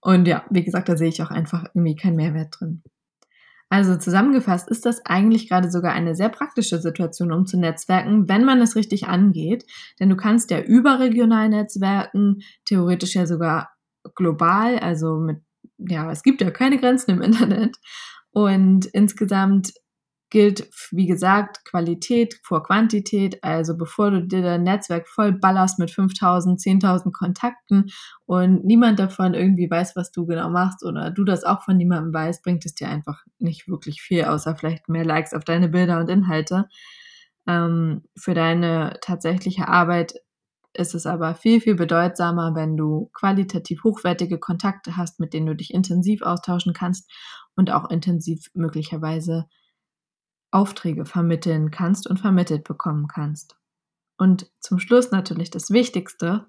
Und 0.00 0.26
ja, 0.26 0.44
wie 0.50 0.64
gesagt, 0.64 0.88
da 0.88 0.96
sehe 0.96 1.08
ich 1.08 1.22
auch 1.22 1.30
einfach 1.30 1.64
irgendwie 1.74 1.94
keinen 1.94 2.16
Mehrwert 2.16 2.56
drin. 2.58 2.82
Also 3.70 3.96
zusammengefasst 3.96 4.68
ist 4.68 4.84
das 4.84 5.00
eigentlich 5.06 5.48
gerade 5.48 5.70
sogar 5.70 5.92
eine 5.92 6.14
sehr 6.14 6.28
praktische 6.28 6.78
Situation, 6.78 7.32
um 7.32 7.46
zu 7.46 7.58
netzwerken, 7.58 8.28
wenn 8.28 8.44
man 8.44 8.60
es 8.60 8.76
richtig 8.76 9.06
angeht. 9.06 9.64
Denn 9.98 10.10
du 10.10 10.16
kannst 10.16 10.50
ja 10.50 10.60
überregional 10.60 11.48
netzwerken, 11.48 12.40
theoretisch 12.64 13.14
ja 13.14 13.26
sogar 13.26 13.70
global, 14.14 14.78
also 14.78 15.16
mit, 15.16 15.38
ja, 15.78 16.10
es 16.10 16.22
gibt 16.22 16.42
ja 16.42 16.50
keine 16.50 16.78
Grenzen 16.78 17.12
im 17.12 17.22
Internet. 17.22 17.76
Und 18.32 18.86
insgesamt 18.86 19.72
gilt, 20.32 20.66
wie 20.90 21.06
gesagt, 21.06 21.62
Qualität 21.66 22.40
vor 22.42 22.62
Quantität. 22.62 23.44
Also 23.44 23.76
bevor 23.76 24.10
du 24.10 24.26
dir 24.26 24.40
dein 24.40 24.62
Netzwerk 24.62 25.06
voll 25.06 25.32
ballerst 25.32 25.78
mit 25.78 25.90
5000, 25.90 26.58
10.000 26.58 27.12
Kontakten 27.12 27.90
und 28.24 28.64
niemand 28.64 28.98
davon 28.98 29.34
irgendwie 29.34 29.70
weiß, 29.70 29.94
was 29.94 30.10
du 30.10 30.24
genau 30.24 30.48
machst 30.48 30.84
oder 30.84 31.10
du 31.10 31.24
das 31.24 31.44
auch 31.44 31.62
von 31.62 31.76
niemandem 31.76 32.14
weißt, 32.14 32.42
bringt 32.42 32.64
es 32.64 32.74
dir 32.74 32.88
einfach 32.88 33.22
nicht 33.38 33.68
wirklich 33.68 34.00
viel, 34.00 34.24
außer 34.24 34.56
vielleicht 34.56 34.88
mehr 34.88 35.04
Likes 35.04 35.34
auf 35.34 35.44
deine 35.44 35.68
Bilder 35.68 36.00
und 36.00 36.08
Inhalte. 36.08 36.66
Ähm, 37.46 38.02
für 38.16 38.32
deine 38.32 38.94
tatsächliche 39.02 39.68
Arbeit 39.68 40.14
ist 40.72 40.94
es 40.94 41.04
aber 41.04 41.34
viel, 41.34 41.60
viel 41.60 41.74
bedeutsamer, 41.74 42.54
wenn 42.54 42.78
du 42.78 43.10
qualitativ 43.12 43.84
hochwertige 43.84 44.38
Kontakte 44.38 44.96
hast, 44.96 45.20
mit 45.20 45.34
denen 45.34 45.44
du 45.44 45.54
dich 45.54 45.74
intensiv 45.74 46.22
austauschen 46.22 46.72
kannst 46.72 47.10
und 47.54 47.70
auch 47.70 47.90
intensiv 47.90 48.46
möglicherweise 48.54 49.44
Aufträge 50.52 51.04
vermitteln 51.04 51.70
kannst 51.70 52.06
und 52.06 52.20
vermittelt 52.20 52.64
bekommen 52.64 53.08
kannst. 53.08 53.56
Und 54.18 54.50
zum 54.60 54.78
Schluss 54.78 55.10
natürlich 55.10 55.50
das 55.50 55.70
Wichtigste, 55.70 56.46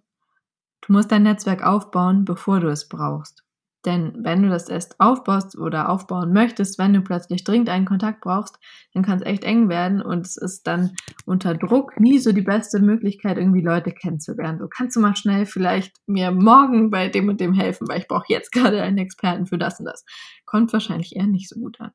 du 0.82 0.94
musst 0.94 1.12
dein 1.12 1.24
Netzwerk 1.24 1.64
aufbauen, 1.64 2.26
bevor 2.26 2.60
du 2.60 2.68
es 2.68 2.88
brauchst. 2.88 3.44
Denn 3.86 4.14
wenn 4.24 4.44
du 4.44 4.50
das 4.50 4.70
erst 4.70 5.00
aufbaust 5.00 5.58
oder 5.58 5.90
aufbauen 5.90 6.32
möchtest, 6.32 6.80
wenn 6.80 6.94
du 6.94 7.02
plötzlich 7.02 7.44
dringend 7.44 7.70
einen 7.70 7.86
Kontakt 7.86 8.22
brauchst, 8.22 8.58
dann 8.94 9.04
kann 9.04 9.18
es 9.18 9.26
echt 9.26 9.44
eng 9.44 9.68
werden 9.68 10.02
und 10.02 10.26
es 10.26 10.38
ist 10.38 10.68
dann 10.68 10.96
unter 11.26 11.54
Druck 11.54 12.00
nie 12.00 12.20
so 12.20 12.32
die 12.32 12.42
beste 12.42 12.80
Möglichkeit, 12.80 13.38
irgendwie 13.38 13.62
Leute 13.62 13.92
kennenzulernen. 13.92 14.60
So 14.60 14.68
kannst 14.70 14.96
du 14.96 15.02
mal 15.02 15.18
schnell 15.18 15.46
vielleicht 15.46 15.98
mir 16.06 16.32
morgen 16.32 16.92
bei 16.92 17.10
dem 17.10 17.28
und 17.28 17.42
dem 17.42 17.54
helfen, 17.54 17.88
weil 17.90 18.00
ich 18.00 18.08
brauche 18.08 18.26
jetzt 18.30 18.52
gerade 18.54 18.82
einen 18.82 19.00
Experten 19.00 19.48
für 19.48 19.58
das 19.58 19.80
und 19.80 19.86
das. 19.86 20.06
Kommt 20.46 20.72
wahrscheinlich 20.72 21.16
eher 21.16 21.28
nicht 21.28 21.50
so 21.50 21.60
gut 21.60 21.82
an. 21.82 21.92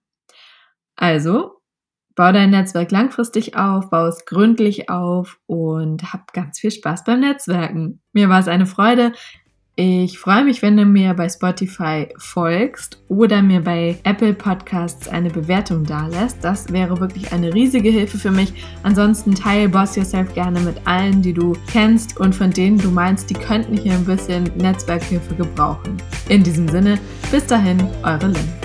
Also 0.95 1.58
Bau 2.19 2.33
dein 2.33 2.51
Netzwerk 2.51 2.91
langfristig 2.91 3.57
auf, 3.57 3.91
bau 3.91 4.09
es 4.09 4.25
gründlich 4.25 4.91
auf 4.91 5.39
und 5.47 6.13
hab 6.13 6.33
ganz 6.33 6.59
viel 6.59 6.73
Spaß 6.73 7.05
beim 7.05 7.21
Netzwerken. 7.21 8.01
Mir 8.13 8.29
war 8.29 8.41
es 8.41 8.49
eine 8.49 8.67
Freude. 8.67 9.13
Ich 9.77 10.19
freue 10.19 10.43
mich, 10.43 10.61
wenn 10.61 10.77
du 10.77 10.85
mir 10.85 11.15
bei 11.15 11.29
Spotify 11.29 12.09
folgst 12.19 13.01
oder 13.07 13.41
mir 13.41 13.61
bei 13.61 14.01
Apple 14.03 14.35
Podcasts 14.35 15.07
eine 15.07 15.31
Bewertung 15.31 15.85
dalässt. 15.85 16.39
Das 16.43 16.73
wäre 16.73 16.99
wirklich 16.99 17.33
eine 17.33 17.55
riesige 17.55 17.91
Hilfe 17.91 18.19
für 18.19 18.33
mich. 18.33 18.53
Ansonsten 18.83 19.37
teile 19.37 19.69
Boss 19.69 19.95
Yourself 19.95 20.35
gerne 20.35 20.59
mit 20.59 20.85
allen, 20.89 21.23
die 21.23 21.33
du 21.33 21.53
kennst 21.71 22.19
und 22.19 22.35
von 22.35 22.51
denen 22.51 22.79
du 22.79 22.91
meinst, 22.91 23.31
die 23.31 23.35
könnten 23.35 23.77
hier 23.77 23.93
ein 23.93 24.05
bisschen 24.05 24.51
Netzwerkhilfe 24.57 25.37
gebrauchen. 25.37 25.97
In 26.29 26.43
diesem 26.43 26.67
Sinne, 26.67 26.99
bis 27.31 27.47
dahin, 27.47 27.79
eure 28.03 28.27
Lynn. 28.27 28.58